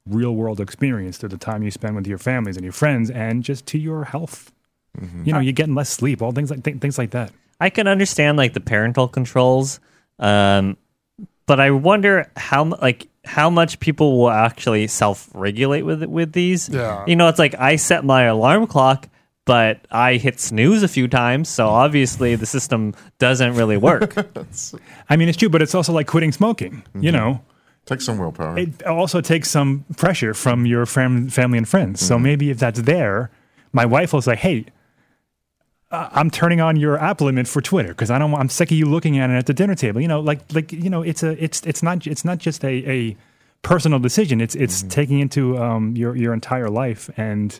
[0.07, 3.43] real world experience, to the time you spend with your families and your friends, and
[3.43, 4.51] just to your health.
[5.25, 7.31] You know, you're getting less sleep, all things like th- things like that.
[7.59, 9.79] I can understand like the parental controls,
[10.19, 10.77] um,
[11.45, 16.69] but I wonder how like how much people will actually self-regulate with with these.
[16.69, 17.03] Yeah.
[17.07, 19.09] You know, it's like I set my alarm clock,
[19.45, 24.15] but I hit snooze a few times, so obviously the system doesn't really work.
[25.09, 26.83] I mean, it's true, but it's also like quitting smoking.
[26.93, 27.17] You mm-hmm.
[27.17, 27.41] know,
[27.85, 28.57] Take some willpower.
[28.57, 32.01] it also takes some pressure from your fam- family and friends.
[32.01, 32.23] So mm-hmm.
[32.23, 33.29] maybe if that's there,
[33.73, 34.65] my wife will say, "Hey,
[36.11, 38.33] I'm turning on your app limit for Twitter because I don't.
[38.33, 40.01] I'm sick of you looking at it at the dinner table.
[40.01, 42.89] You know, like like you know, it's a it's it's not it's not just a
[42.89, 43.17] a
[43.61, 44.41] personal decision.
[44.41, 44.89] It's it's mm-hmm.
[44.89, 47.59] taking into um, your your entire life, and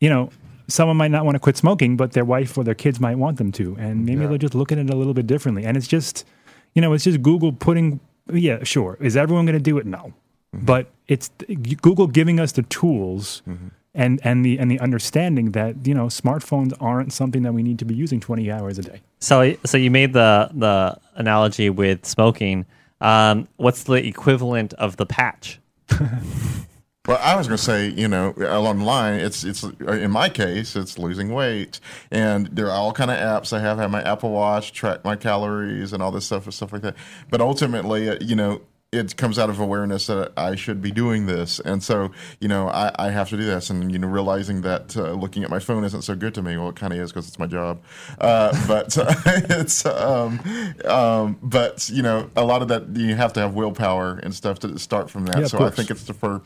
[0.00, 0.30] you know.
[0.68, 3.36] Someone might not want to quit smoking, but their wife or their kids might want
[3.36, 5.64] them to, and maybe they'll just look at it a little bit differently.
[5.64, 6.24] And it's just,
[6.72, 8.00] you know, it's just Google putting.
[8.32, 8.96] Yeah, sure.
[9.00, 9.84] Is everyone going to do it?
[9.84, 10.14] No,
[10.54, 10.64] mm-hmm.
[10.64, 11.30] but it's
[11.82, 13.68] Google giving us the tools mm-hmm.
[13.94, 17.78] And and the and the understanding that you know smartphones aren't something that we need
[17.78, 19.00] to be using 20 hours a day.
[19.20, 22.66] so so you made the the analogy with smoking.
[23.00, 25.58] Um, what's the equivalent of the patch?
[27.08, 30.28] Well, I was going to say, you know, along the line, it's it's in my
[30.28, 31.80] case, it's losing weight,
[32.12, 33.80] and there are all kind of apps I have.
[33.80, 36.82] I have my Apple Watch, track my calories, and all this stuff and stuff like
[36.82, 36.94] that.
[37.28, 38.60] But ultimately, uh, you know,
[38.92, 42.68] it comes out of awareness that I should be doing this, and so you know
[42.68, 45.58] I, I have to do this, and you know realizing that uh, looking at my
[45.58, 46.58] phone isn't so good to me.
[46.58, 47.82] Well, it kind of is because it's my job,
[48.20, 50.40] uh, but it's um,
[50.84, 54.58] um, but you know a lot of that you have to have willpower and stuff
[54.60, 55.40] to start from that.
[55.40, 56.42] Yeah, so I think it's for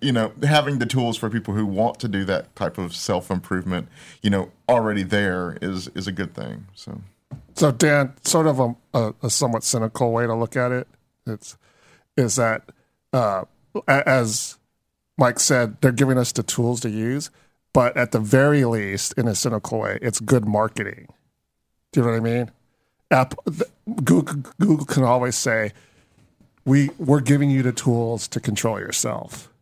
[0.00, 3.30] you know having the tools for people who want to do that type of self
[3.30, 3.88] improvement,
[4.22, 6.66] you know, already there is is a good thing.
[6.74, 7.00] So.
[7.56, 10.88] So Dan, sort of a, a, a somewhat cynical way to look at it,
[11.24, 11.56] it's
[12.16, 12.62] is that
[13.12, 13.44] uh,
[13.88, 14.58] as
[15.16, 17.30] Mike said, they're giving us the tools to use,
[17.72, 21.08] but at the very least, in a cynical way, it's good marketing.
[21.92, 22.50] Do you know what I mean?
[23.10, 23.70] Th-
[24.04, 25.72] Google, Google can always say,
[26.64, 29.52] "We we're giving you the tools to control yourself,"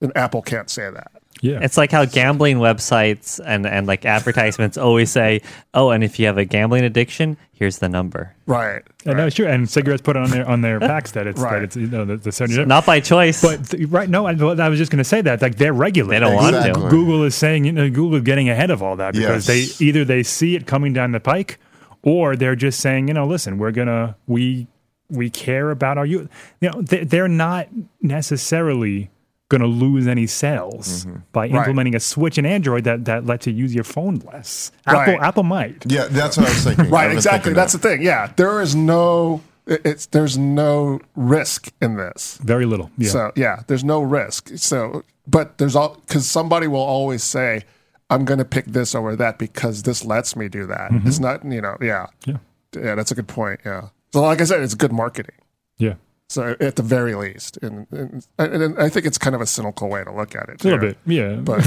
[0.00, 1.19] and Apple can't say that.
[1.42, 1.60] Yeah.
[1.62, 5.40] It's like how gambling websites and, and like advertisements always say,
[5.74, 8.34] oh, and if you have a gambling addiction, here's the number.
[8.46, 8.82] Right.
[9.06, 9.46] And no, it's true.
[9.46, 11.52] And cigarettes put on their on their packs that it's Right.
[11.52, 13.40] that it's you know the, the certain Not by choice.
[13.40, 16.22] But th- right, no, I, I was just going to say that like they're regulated.
[16.22, 16.82] They don't want Exactly.
[16.82, 16.88] to.
[16.90, 19.78] Google is saying you know Google is getting ahead of all that because Yes.
[19.78, 21.58] they either they see it coming down the pike,
[22.02, 24.66] or they're just saying you know listen we're gonna we
[25.08, 26.28] we care about our youth.
[26.60, 27.68] You know they, they're not
[28.02, 29.10] necessarily
[29.50, 31.16] going to lose any sales Mm-hmm.
[31.32, 31.54] by Right.
[31.54, 34.72] implementing a switch in Android that that lets you use your phone less.
[34.86, 35.22] Apple Right.
[35.22, 35.84] Apple might.
[35.86, 36.88] Yeah, that's what I was thinking.
[36.96, 37.38] Right, was exactly.
[37.50, 37.82] thinking That's that.
[37.82, 38.02] the thing.
[38.02, 42.38] Yeah, there is no it's there's no risk in this.
[42.42, 42.90] Very little.
[42.96, 43.10] Yeah.
[43.10, 44.50] So yeah, there's no risk.
[44.56, 47.62] So, but there's all because somebody will always say,
[48.08, 51.44] "I'm going to pick this over that because this lets me do that." It's not,
[51.44, 52.38] you know, yeah, yeah.
[52.74, 52.94] yeah.
[52.96, 53.60] That's a good point.
[53.64, 53.90] Yeah.
[54.12, 55.36] So, like I said, it's good marketing.
[55.78, 55.94] Yeah.
[56.30, 59.88] So at the very least, and, and, and I think it's kind of a cynical
[59.88, 60.64] way to look at it.
[60.64, 60.96] A little bit.
[61.04, 61.34] Yeah.
[61.42, 61.66] but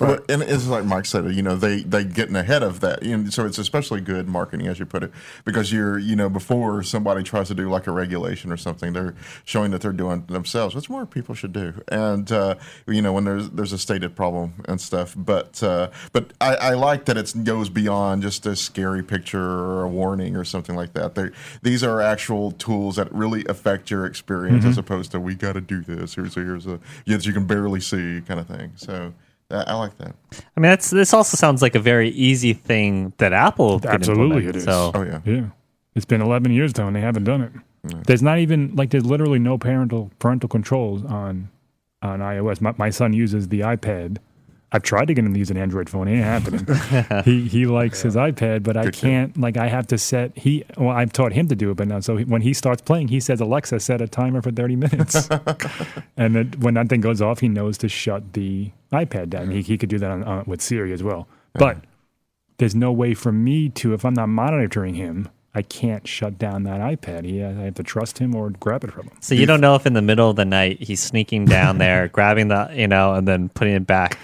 [0.00, 3.14] Well, and it's like Mike said, you know, they they getting ahead of that, you
[3.14, 5.12] know, so it's especially good marketing, as you put it,
[5.44, 9.14] because you're, you know, before somebody tries to do like a regulation or something, they're
[9.44, 12.54] showing that they're doing it themselves, which more people should do, and uh,
[12.86, 16.70] you know, when there's there's a stated problem and stuff, but uh, but I, I
[16.70, 20.94] like that it goes beyond just a scary picture or a warning or something like
[20.94, 21.16] that.
[21.16, 21.28] They
[21.60, 24.80] these are actual tools that really affect your experience, as mm-hmm.
[24.80, 26.14] opposed to we got to do this.
[26.14, 28.72] Here's a, here's a yes you can barely see kind of thing.
[28.76, 29.12] So.
[29.50, 30.14] I I like that.
[30.32, 34.48] I mean, that's this also sounds like a very easy thing that Apple Absolutely, implement.
[34.48, 34.64] it is.
[34.64, 35.20] So Oh yeah.
[35.24, 35.46] Yeah.
[35.96, 37.52] It's been 11 years though, and they haven't done it.
[38.06, 41.48] There's not even like there's literally no parental parental controls on
[42.02, 42.60] on iOS.
[42.60, 44.18] My, my son uses the iPad.
[44.72, 46.06] I've tried to get him to use an Android phone.
[46.06, 47.22] It ain't happening.
[47.24, 49.00] he he likes his iPad, but I Good kid.
[49.00, 49.38] can't.
[49.40, 50.36] Like I have to set.
[50.38, 52.80] He well, I've taught him to do it, but now so he, when he starts
[52.80, 55.28] playing, he says Alexa set a timer for 30 minutes,
[56.16, 59.50] and then when that thing goes off, he knows to shut the iPad down.
[59.50, 61.78] He he could do that on, on, with Siri as well, but
[62.58, 65.28] there's no way for me to if I'm not monitoring him.
[65.52, 67.24] I can't shut down that iPad.
[67.24, 69.16] He, I have to trust him or grab it from him.
[69.18, 72.06] So you don't know if in the middle of the night he's sneaking down there,
[72.12, 74.16] grabbing the you know, and then putting it back.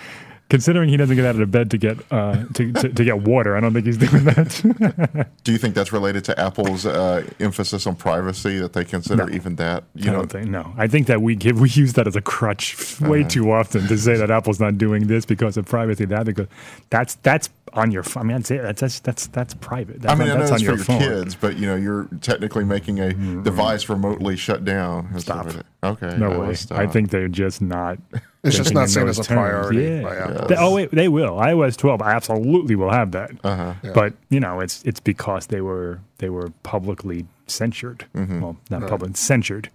[0.48, 3.56] Considering he doesn't get out of bed to get uh, to, to, to get water,
[3.56, 5.28] I don't think he's doing that.
[5.44, 9.56] Do you think that's related to Apple's uh, emphasis on privacy that they consider even
[9.56, 9.82] that?
[9.96, 10.48] You I know, don't think.
[10.48, 13.28] No, I think that we give we use that as a crutch way Uh-huh.
[13.28, 16.04] too often to say that Apple's not doing this because of privacy.
[16.04, 16.46] That because
[16.90, 18.04] that's that's on your.
[18.14, 18.62] I mean, that's it.
[18.62, 20.00] That's that's that's, that's private.
[20.02, 21.22] That's, I mean, I not- know that's that's on for your your phone.
[21.24, 25.18] kids, but you know, you're technically making a device remotely shut down.
[25.18, 25.48] Stop.
[25.82, 26.16] Okay.
[26.16, 26.54] No I way.
[26.54, 26.78] stop.
[26.78, 27.98] I think they're just not.
[28.46, 29.38] It's just not in seen as a terms.
[29.38, 30.02] priority Yeah.
[30.02, 31.36] by They- oh wait, they will.
[31.36, 33.30] iOS 12 absolutely will have that.
[33.44, 33.74] Uh-huh.
[33.94, 38.06] But you know, it's it's because they were they were publicly censured.
[38.14, 38.40] Mm-hmm.
[38.40, 39.70] Well, not public censured,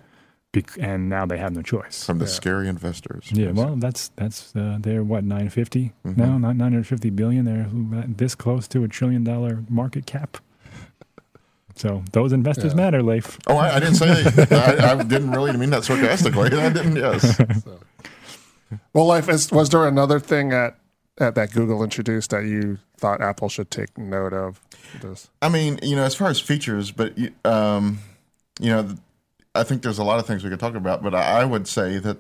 [0.52, 2.04] bec- and now they have no choice.
[2.06, 3.30] From the scary investors.
[3.32, 6.20] Yeah, well, that's that's uh, they're what 950 Mm-hmm.
[6.22, 7.46] now, not 950 billion.
[7.46, 7.68] They're
[8.08, 10.38] this close to a trillion dollar market cap.
[11.76, 12.84] So those investors Yeah.
[12.84, 13.40] matter, Leif.
[13.48, 14.12] Oh, I, I didn't say.
[14.52, 16.48] I, I didn't really mean that sarcastically.
[16.52, 16.96] I didn't.
[16.98, 17.40] Yes.
[18.94, 20.78] Well, Leif is, was there another thing at,
[21.20, 24.62] at that Google introduced that you thought Apple should take note of?
[25.02, 25.30] This.
[25.42, 28.00] I mean, you know, as far as features, but um,
[28.60, 28.96] you know,
[29.56, 31.04] I think there's a lot of things we could talk about.
[31.04, 32.18] But I would say that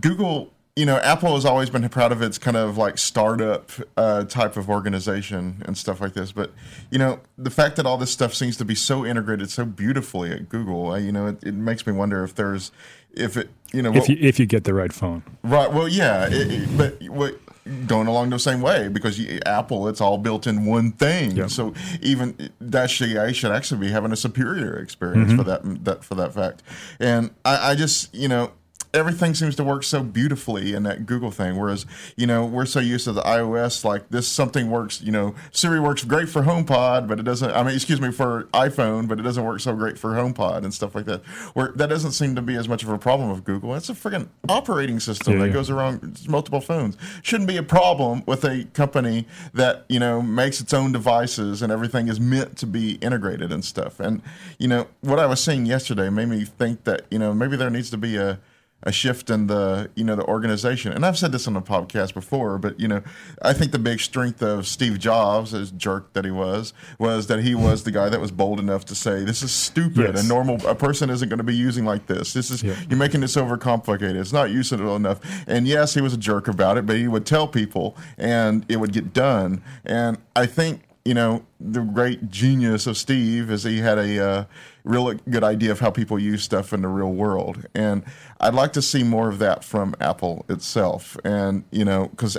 [0.00, 4.24] Google, you know, Apple has always been proud of its kind of like startup uh,
[4.24, 6.32] type of organization and stuff like this.
[6.32, 6.52] But
[6.90, 10.30] you know, the fact that all this stuff seems to be so integrated so beautifully
[10.30, 12.70] at Google, you know, it, it makes me wonder if there's
[13.14, 15.72] if it, you know, If what- you if you get the right phone, Right.
[15.72, 17.38] Well, yeah, it, it- but what,
[17.86, 21.32] going along the same way because you, Apple, it's all built in one thing.
[21.32, 21.50] Yep.
[21.50, 25.36] So even that CA should actually be having a superior experience Mm-hmm.
[25.38, 26.62] for that, that for that fact.
[26.98, 28.52] And I, I just, you know.
[28.94, 31.56] Everything seems to work so beautifully in that Google thing.
[31.56, 31.86] Whereas,
[32.16, 35.80] you know, we're so used to the iOS, like this something works, you know, Siri
[35.80, 39.22] works great for HomePod, but it doesn't, I mean, excuse me, for iPhone, but it
[39.22, 41.24] doesn't work so great for HomePod and stuff like that.
[41.54, 43.74] Where that doesn't seem to be as much of a problem with Google.
[43.74, 45.52] It's a friggin' operating system Yeah, that yeah.
[45.52, 46.96] goes around multiple phones.
[47.22, 51.72] Shouldn't be a problem with a company that, you know, makes its own devices and
[51.72, 54.00] everything is meant to be integrated and stuff.
[54.00, 54.22] And,
[54.58, 57.70] you know, what I was seeing yesterday made me think that, you know, maybe there
[57.70, 58.38] needs to be a,
[58.84, 60.92] a shift in the you know the organization.
[60.92, 63.02] And i've said this on the podcast before but you know
[63.42, 67.40] i think the big strength of steve jobs as jerk that he was was that
[67.42, 70.14] he was the guy that was bold enough to say this is stupid.
[70.14, 70.24] Yes.
[70.24, 72.32] a normal a person isn't going to be using like this.
[72.32, 72.76] This is Yeah.
[72.88, 74.14] you're making this overcomplicated.
[74.14, 75.18] It's not usable enough.
[75.48, 78.76] And yes he was a jerk about it but he would tell people and it
[78.76, 79.60] would get done.
[79.84, 84.44] And i think you know the great genius of Steve is he had a uh,
[84.84, 88.04] real good idea of how people use stuff in the real world, and
[88.40, 91.16] I'd like to see more of that from Apple itself.
[91.24, 92.36] And you know, because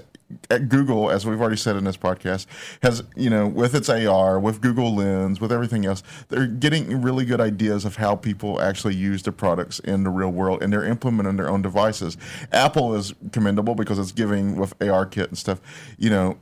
[0.52, 2.46] at Google, as we've already said in this podcast,
[2.84, 7.26] has you know with its AR, with Google Lens, with everything else, they're getting really
[7.26, 10.86] good ideas of how people actually use the products in the real world, and they're
[10.86, 12.18] implementing their own devices.
[12.52, 15.60] Apple is commendable because it's giving with ARKit and stuff,
[15.98, 16.38] you know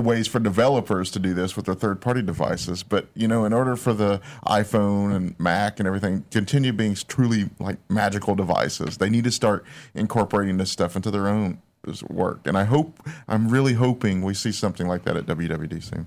[0.00, 2.82] ways for developers to do this with their third party devices.
[2.82, 7.50] But you know, in order for the iPhone and Mac and everything continue being truly
[7.58, 9.64] like magical devices, they need to start
[9.94, 11.60] incorporating this stuff into their own
[12.08, 12.46] work.
[12.46, 16.06] And I hope, I'm really hoping we see something like that at WWDC.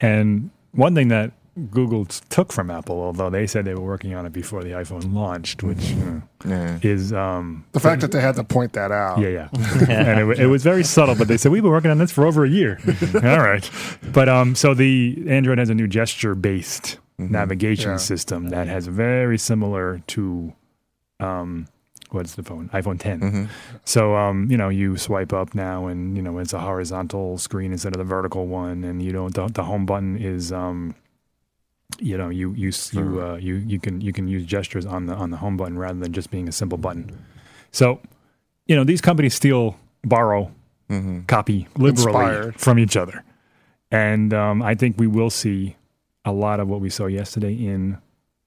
[0.00, 1.32] And one thing that
[1.70, 5.12] Google took from Apple, although they said they were working on it before the iPhone
[5.14, 6.78] launched, which uh, Yeah.
[6.82, 9.18] is um, The fact that they had to point that out.
[9.18, 9.48] Yeah, yeah.
[9.88, 12.26] and it, it was very subtle, but they said we've been working on this for
[12.26, 12.78] over a year.
[13.14, 13.70] All right,
[14.12, 17.96] but um, so the Android has a new gesture-based navigation Yeah.
[17.98, 20.54] system that has very similar to
[21.20, 21.66] um,
[22.10, 23.48] what's the phone iPhone 10.
[23.84, 27.72] So um, you know, you swipe up now, and you know it's a horizontal screen
[27.72, 30.94] instead of the vertical one, and you don't the, the home button is um,
[32.00, 35.14] you know you you you uh, you you can you can use gestures on the
[35.14, 37.24] on the home button rather than just being a simple button.
[37.72, 38.00] So,
[38.66, 40.50] you know, these companies steal, borrow,
[41.26, 42.60] copy liberally Inspired.
[42.60, 43.24] from each other,
[43.90, 45.76] and um, I think we will see
[46.24, 47.98] a lot of what we saw yesterday in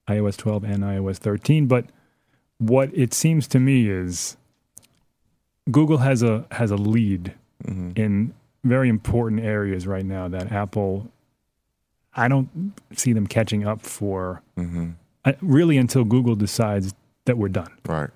[0.07, 1.67] iOS 12 and iOS 13.
[1.67, 1.85] But
[2.57, 4.37] what it seems to me is
[5.71, 7.33] Google has a has a lead
[7.95, 8.33] in
[8.65, 11.09] very important areas right now that Apple.
[12.15, 14.41] I don't see them catching up for
[15.25, 16.93] uh, really until Google decides
[17.25, 17.71] that we're done.
[17.85, 18.09] Right.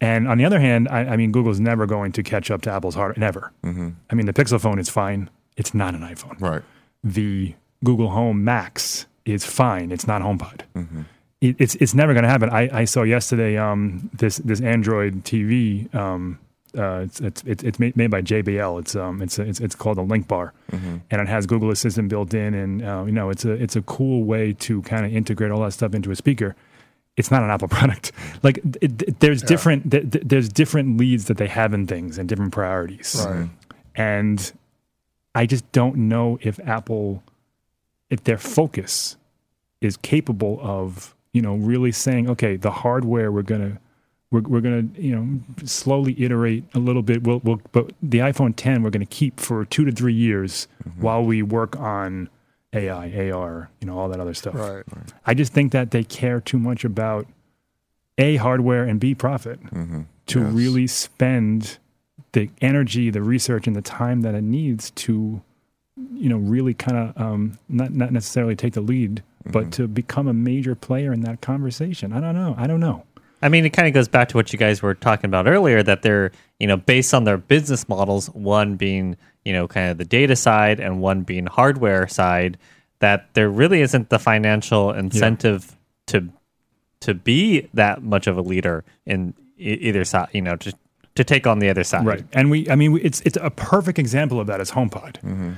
[0.00, 2.70] And on the other hand, I, I mean, Google's never going to catch up to
[2.70, 3.18] Apple's hardware.
[3.18, 3.52] Never.
[3.64, 5.30] I mean, the Pixel phone is fine.
[5.56, 6.40] It's not an iPhone.
[6.40, 6.62] Right.
[7.02, 7.54] The
[7.84, 9.92] Google Home Max is fine.
[9.92, 10.62] It's not HomePod.
[11.40, 12.50] It, it's it's never going to happen.
[12.50, 15.94] I, I saw yesterday um, this this Android TV.
[15.94, 16.38] Um,
[16.76, 18.80] uh, it's it's it's, it's made, made by JBL.
[18.80, 22.34] It's um it's it's it's called a Link Bar, and it has Google Assistant built
[22.34, 25.50] in, and uh, you know it's a it's a cool way to kind of integrate
[25.50, 26.54] all that stuff into a speaker
[27.16, 28.10] it's not an Apple product.
[28.42, 32.18] Like it, it- there's different th- th- there's different leads that they have in things
[32.18, 33.24] and different priorities.
[33.24, 33.48] Right.
[33.94, 34.52] And
[35.32, 37.22] I just don't know if Apple
[38.10, 39.16] if their focus
[39.80, 43.78] is capable of, you know, really saying, okay, the hardware we're going to
[44.34, 47.22] we're, we're going to, you know, slowly iterate a little bit.
[47.22, 50.66] We'll, we'll, but the iPhone 10 we're going to keep for 2 to 3 years
[50.86, 51.00] mm-hmm.
[51.00, 52.28] while we work on
[52.72, 54.56] AI, AR, you know, all that other stuff.
[54.56, 54.84] Right.
[55.24, 57.28] I just think that they care too much about
[58.18, 60.02] a hardware and b profit mm-hmm.
[60.26, 60.52] to Yes.
[60.52, 61.78] really spend
[62.32, 65.40] the energy, the research, and the time that it needs to,
[66.12, 69.70] you know, really kind of um, not not necessarily take the lead, but mm-hmm.
[69.70, 72.12] to become a major player in that conversation.
[72.12, 72.56] I don't know.
[72.58, 73.04] I don't know.
[73.44, 75.82] I mean, it kind of goes back to what you guys were talking about earlier
[75.82, 79.98] that they're, you know, based on their business models, one being, you know, kind of
[79.98, 82.56] the data side and one being hardware side,
[83.00, 85.76] that there really isn't the financial incentive
[86.06, 86.30] to
[87.00, 90.72] to be that much of a leader in either side, you know, to
[91.14, 92.06] to take on the other side.
[92.06, 92.24] Right.
[92.32, 95.20] And we, I mean, it's it's a perfect example of that is HomePod.
[95.20, 95.52] Mm-hmm.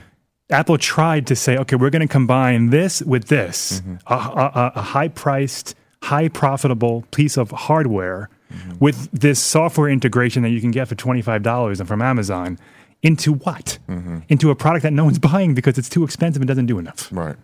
[0.51, 3.97] Apple tried to say, okay, we're going to combine this with this, mm-hmm.
[4.07, 5.77] a, a, a high priced,
[6.07, 8.79] high profitable piece of hardware mm-hmm.
[8.79, 12.59] with this software integration that you can get for $25 and from Amazon
[13.03, 13.79] into what?
[13.89, 14.21] Mm-hmm.
[14.29, 17.09] Into a product that no one's buying because it's too expensive and doesn't do enough.
[17.13, 17.37] Right.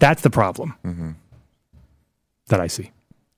[0.00, 1.10] That's the problem mm-hmm.
[2.48, 2.90] that I see.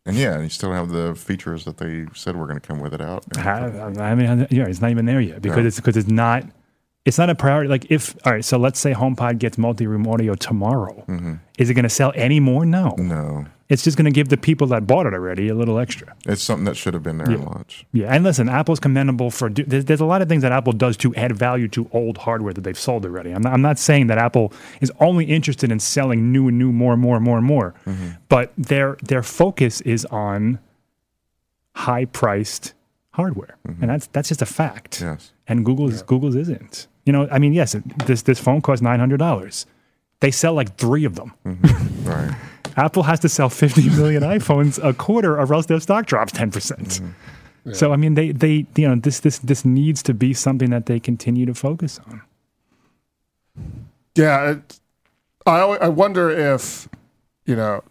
[0.07, 2.81] And yeah, and you still have the features that they said were going to come
[2.81, 3.25] with it out.
[3.37, 3.67] I,
[4.01, 5.67] I mean, yeah, it's not even there yet because Yeah.
[5.67, 6.45] it's because it's not
[7.05, 7.69] it's not a priority.
[7.69, 11.35] Like if all right, so let's say HomePod gets multi-room audio tomorrow, mm-hmm.
[11.59, 12.65] is it going to sell any more?
[12.65, 15.79] No, No, it's just going to give the people that bought it already a little
[15.79, 16.15] extra.
[16.27, 17.85] it's something that should have been there in launch.
[17.93, 20.73] Yeah, and listen, Apple's commendable for do, there's, there's a lot of things that Apple
[20.73, 23.33] does to add value to old hardware that they've sold already.
[23.33, 26.71] I'm not, I'm not saying that Apple is only interested in selling new and new,
[26.71, 28.11] more and more and more and more, mm-hmm.
[28.29, 30.61] but their their focus is on
[31.75, 32.75] high priced
[33.11, 33.83] hardware, mm-hmm.
[33.83, 35.01] and that's that's just a fact.
[35.01, 35.33] Yes.
[35.49, 36.89] And Google's Google's isn't.
[37.05, 37.77] You know, I mean, yes,
[38.07, 39.67] this this phone costs nine hundred dollars.
[40.21, 41.33] They sell like three of them.
[41.45, 42.09] Mm-hmm.
[42.09, 42.37] Right.
[42.77, 46.53] Apple has to sell 50 million iPhones a quarter, or else their stock drops 10%.
[46.53, 47.73] percent mm-hmm.
[47.75, 50.87] So I mean, they they you know this this this needs to be something that
[50.87, 52.23] they continue to focus on.
[54.15, 54.81] Yeah, it,
[55.47, 56.89] I I wonder if
[57.45, 57.83] you know,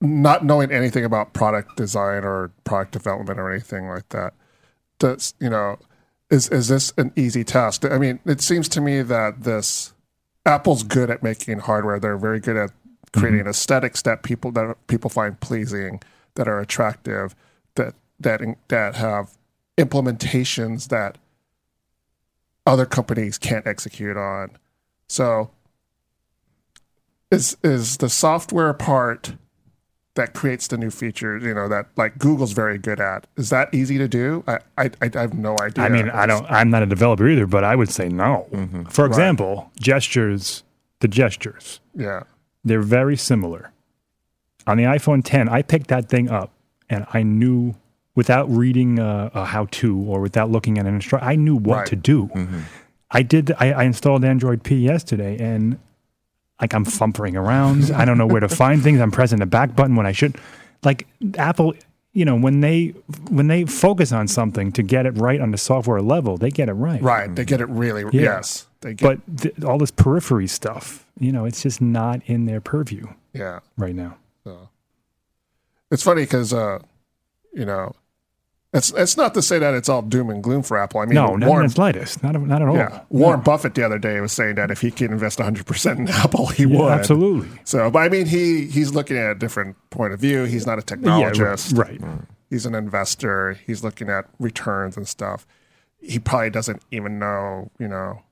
[0.00, 4.34] not knowing anything about product design or product development or anything like that,
[4.98, 5.78] does you know,
[6.34, 7.84] is is this an easy task?
[7.84, 9.94] I mean, it seems to me that this
[10.44, 12.00] Apple's good at making hardware.
[12.00, 12.70] They're very good at
[13.12, 13.48] creating mm-hmm.
[13.50, 16.02] aesthetics that people that people find pleasing,
[16.34, 17.34] that are attractive,
[17.76, 19.38] that that that have
[19.78, 21.18] implementations that
[22.66, 24.50] other companies can't execute on.
[25.08, 25.50] So
[27.30, 29.34] is is the software part
[30.14, 33.26] that creates the new features, you know, that like Google's very good at.
[33.36, 34.44] Is that easy to do?
[34.46, 35.84] I I, I have no idea.
[35.84, 36.46] I mean, I don't.
[36.50, 38.46] I'm not a developer either, but I would say no.
[38.52, 38.84] Mm-hmm.
[38.84, 40.62] For example, gestures,
[41.00, 42.22] the gestures, Yeah.
[42.64, 43.72] they're very similar.
[44.66, 46.50] On the iPhone 10, I picked that thing up,
[46.88, 47.74] and I knew
[48.14, 51.86] without reading a, a how-to or without looking at an instruction, I knew what Right.
[51.88, 52.28] to do.
[52.34, 52.60] Mm-hmm.
[53.10, 53.52] I did.
[53.58, 55.78] I, I installed Android P yesterday, and
[56.60, 57.90] like I'm fumbling around.
[57.90, 59.00] I don't know where to find things.
[59.00, 60.36] I'm pressing the back button when I should.
[60.82, 61.74] Like Apple,
[62.12, 62.88] you know, when they
[63.30, 66.68] when they focus on something to get it right on the software level, they get
[66.68, 67.02] it right.
[67.02, 67.34] Right.
[67.34, 68.66] They get it really yes.
[68.80, 72.60] They get But th- all this periphery stuff, you know, it's just not in their
[72.60, 73.60] purview yeah.
[73.76, 74.16] right now.
[74.44, 74.68] So.
[75.90, 76.78] It's funny because uh,
[77.52, 77.94] you know,
[78.74, 81.00] it's it's not to say that it's all doom and gloom for Apple.
[81.00, 82.22] I mean, No, not Warren, in its lightest.
[82.22, 82.76] Not, not at all.
[82.76, 86.00] yeah, Warren Buffett the other day was saying that if he could invest 100 percent
[86.00, 86.92] in Apple, he Yeah, would.
[86.92, 87.48] absolutely.
[87.64, 90.44] So, but I mean, he he's looking at a different point of view.
[90.44, 91.78] He's not a Yeah, right, technologist.
[91.78, 92.00] right.
[92.50, 93.54] He's an investor.
[93.66, 95.46] He's looking at returns and stuff.
[96.00, 97.70] He probably doesn't even know.
[97.78, 98.22] You know,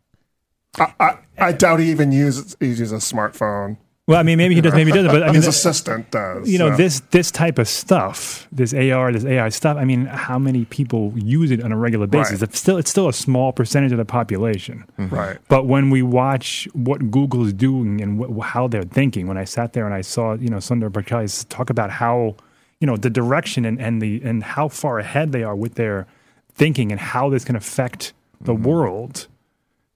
[0.79, 3.77] I I, I doubt he even uses he uses a smartphone.
[4.13, 5.11] Well, I mean, maybe he does, maybe he doesn't.
[5.11, 6.47] But I mean, His assistant does.
[6.47, 9.79] you know, this this type of stuff, this AR, this AI stuff.
[9.79, 12.43] I mean, how many people use it on a regular basis?
[12.43, 12.43] Right.
[12.43, 14.85] It's still it's still a small percentage of the population.
[14.99, 15.15] Mm-hmm.
[15.15, 15.39] right.
[15.49, 19.45] But when we watch what Google is doing and wh- how they're thinking, when I
[19.45, 22.37] sat there and I saw, you know, Sundar Pichai talk about how,
[22.81, 26.07] you know, the direction and, and the and how far ahead they are with their
[26.53, 28.63] thinking and how this can affect the mm-hmm.
[28.63, 29.27] world,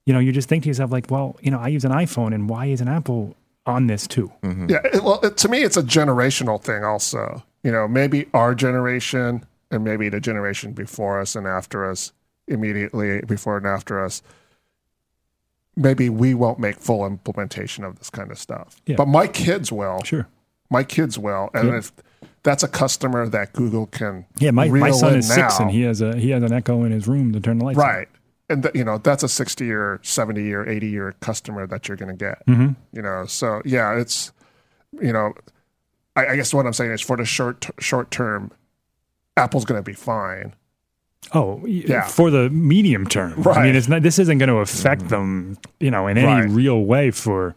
[0.06, 2.34] you know, you just think to yourself like, well, you know, I use an iPhone,
[2.34, 3.36] and why isn't Apple
[3.66, 4.32] on this too?
[4.42, 4.70] Mm-hmm.
[4.70, 6.84] Yeah, it, well, it, to me, it's a generational thing.
[6.84, 12.12] Also, you know, maybe our generation and maybe the generation before us and after us,
[12.48, 14.22] immediately before and after us,
[15.76, 18.80] maybe we won't make full implementation of this kind of stuff.
[18.86, 18.96] Yeah.
[18.96, 20.02] But my kids will.
[20.04, 20.26] Sure.
[20.70, 21.92] My kids will, and if
[22.42, 25.82] that's a customer that Google can, Yeah, my, my son in is six, and he
[25.82, 28.06] has a he has an Echo in his room to turn the lights on.
[28.48, 31.96] And th- you know that's a sixty year, seventy year, eighty year customer that you're
[31.96, 32.46] going to get.
[32.46, 32.72] Mm-hmm.
[32.92, 34.32] You know, so yeah, it's
[35.00, 35.34] you know,
[36.14, 38.52] I, I guess what I'm saying is for the short short term,
[39.36, 40.54] Apple's going to be fine.
[41.34, 42.02] Oh, Yeah.
[42.06, 43.42] for the medium term.
[43.42, 43.56] right.
[43.58, 44.02] I mean, it's not.
[44.02, 46.48] This isn't going to affect them, you know, in any Right.
[46.48, 47.56] real way for,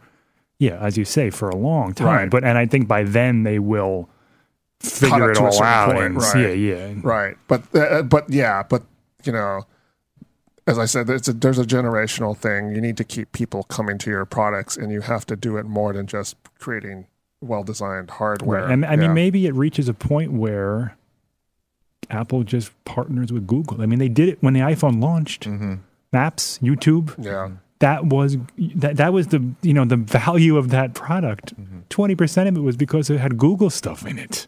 [0.58, 2.06] yeah, as you say, for a long time.
[2.08, 2.30] Right.
[2.30, 4.10] But and I think by then they will
[4.80, 5.92] figure it all out.
[5.92, 6.36] point, and right.
[6.36, 6.94] Yeah, yeah.
[7.00, 7.36] Right.
[7.46, 8.82] But uh, but yeah, but
[9.22, 9.62] you know,
[10.70, 12.74] as I said, it's a, there's a generational thing.
[12.74, 15.66] You need to keep people coming to your products, and you have to do it
[15.66, 17.06] more than just creating
[17.40, 18.62] well designed hardware.
[18.62, 18.70] Right.
[18.70, 18.96] And I Yeah.
[18.96, 20.96] mean, maybe it reaches a point where
[22.10, 23.80] Apple just partners with Google.
[23.82, 25.48] I mean, they did it when the iPhone launched.
[25.48, 25.74] Mm-hmm.
[26.12, 27.14] Maps, YouTube.
[27.24, 27.50] yeah.
[27.78, 31.54] that was that that was the you know the value of that product.
[31.58, 31.78] Mm-hmm.
[31.88, 34.46] 20 percent of it was because it had Google stuff in it.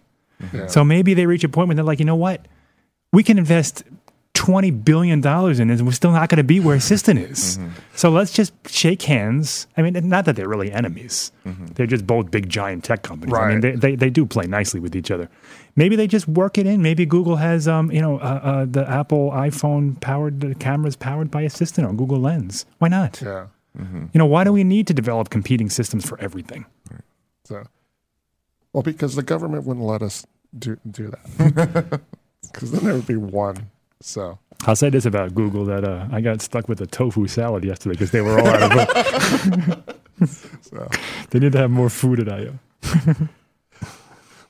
[0.52, 0.66] Yeah.
[0.66, 2.46] So maybe they reach a point where they're like, you know what,
[3.12, 3.84] we can invest
[4.42, 7.60] twenty billion dollars in this, and we're still not going to be where Assistant is.
[7.94, 9.68] So let's just shake hands.
[9.76, 13.34] I mean, not that they're really enemies; they're just both big giant tech companies.
[13.34, 15.28] I mean, they, they they do play nicely with each other.
[15.76, 16.82] Maybe they just work it in.
[16.82, 21.30] Maybe Google has, um, you know, uh, uh, the Apple iPhone powered the cameras powered
[21.30, 22.66] by Assistant or Google Lens.
[22.78, 23.22] Why not?
[23.22, 23.46] Yeah.
[23.78, 26.66] You know, why do we need to develop competing systems for everything?
[27.44, 27.62] So,
[28.72, 30.26] well, because the government wouldn't let us
[30.58, 32.00] do do that,
[32.52, 33.70] because then there would be one.
[34.04, 37.64] So, I'll say this about Google that uh, I got stuck with a tofu salad
[37.64, 39.98] yesterday because they were all out of it.
[40.62, 40.88] So.
[41.30, 42.58] They need to have more food at I/O.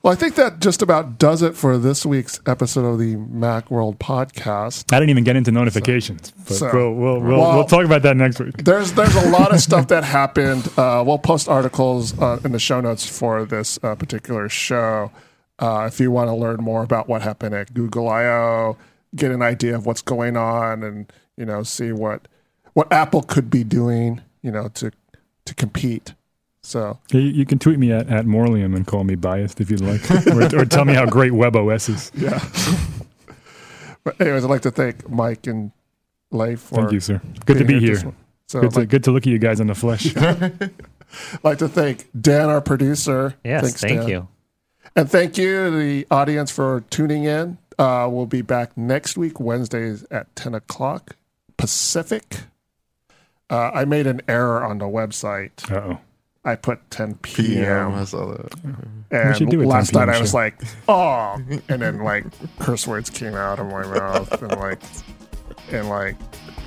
[0.03, 3.99] Well, I think that just about does it for this week's episode of the Macworld
[3.99, 4.93] podcast.
[4.93, 8.03] I didn't even get into notifications, but so- we'll, we'll, we'll, Well- we'll talk about
[8.03, 8.57] that next week.
[8.65, 10.69] There's there's a lot of stuff that happened.
[10.77, 15.13] Uh, we'll post articles uh, in the show notes for this uh, particular show.
[15.61, 18.77] Uh, if you want to learn more about what happened at Google I/O,
[19.15, 22.29] get an idea of what's going on, and you know see what
[22.75, 24.91] what Apple could be doing, you know, to
[25.45, 26.15] to compete.
[26.65, 29.81] So You, you can tweet me at, at Morlium and call me biased if you'd
[29.81, 32.13] like, or, or tell me how great WebOS is.
[32.15, 32.39] yeah.
[34.05, 35.73] but anyways, I'd like to thank Mike and
[36.31, 37.21] Leif for Thank you, sir.
[37.47, 38.13] Good to be this here.
[38.47, 40.15] So Good I'd to, like, good to look at you guys in the flesh.
[41.43, 43.35] like to thank Dan, our producer.
[43.45, 44.09] Yes, Thanks, thank Dan.
[44.09, 44.29] you.
[44.95, 47.59] And thank you, to the audience, for tuning in.
[47.79, 51.17] Uh, we'll be back next week, Wednesdays at 10 o'clock
[51.57, 52.41] Pacific.
[53.51, 55.71] Uh, I made an error on the website.
[55.71, 55.99] Uh oh.
[56.45, 57.47] I put 10 PM.
[57.47, 57.95] p.m.
[57.95, 58.53] I saw that.
[59.13, 61.41] And do a 10 last night PM I was like, oh.
[61.69, 62.25] And then, like,
[62.59, 64.43] curse words came out of my mouth.
[64.43, 64.81] And, like,
[65.71, 66.17] and, like,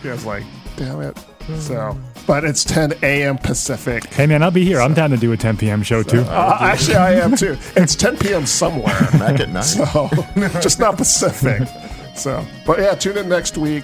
[0.05, 0.43] I was like,
[0.77, 1.17] damn it.
[1.59, 3.37] So, but it's 10 a.m.
[3.37, 4.05] Pacific.
[4.13, 4.81] Hey man, I'll be here.
[4.81, 5.83] I'm down to do a 10 p.m.
[5.83, 6.21] show too.
[6.21, 7.57] Uh, actually, I am too.
[7.75, 8.45] It's 10 p.m.
[8.45, 8.85] somewhere.
[9.13, 9.61] Back at night.
[9.61, 10.09] So
[10.61, 11.67] just not Pacific.
[12.15, 13.83] So, but yeah, tune in next week.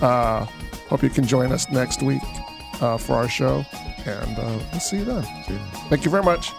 [0.00, 0.44] Uh,
[0.88, 2.22] hope you can join us next week
[2.80, 3.64] uh, for our show,
[4.04, 5.22] and uh, we'll see you then.
[5.88, 6.52] Thank you very much.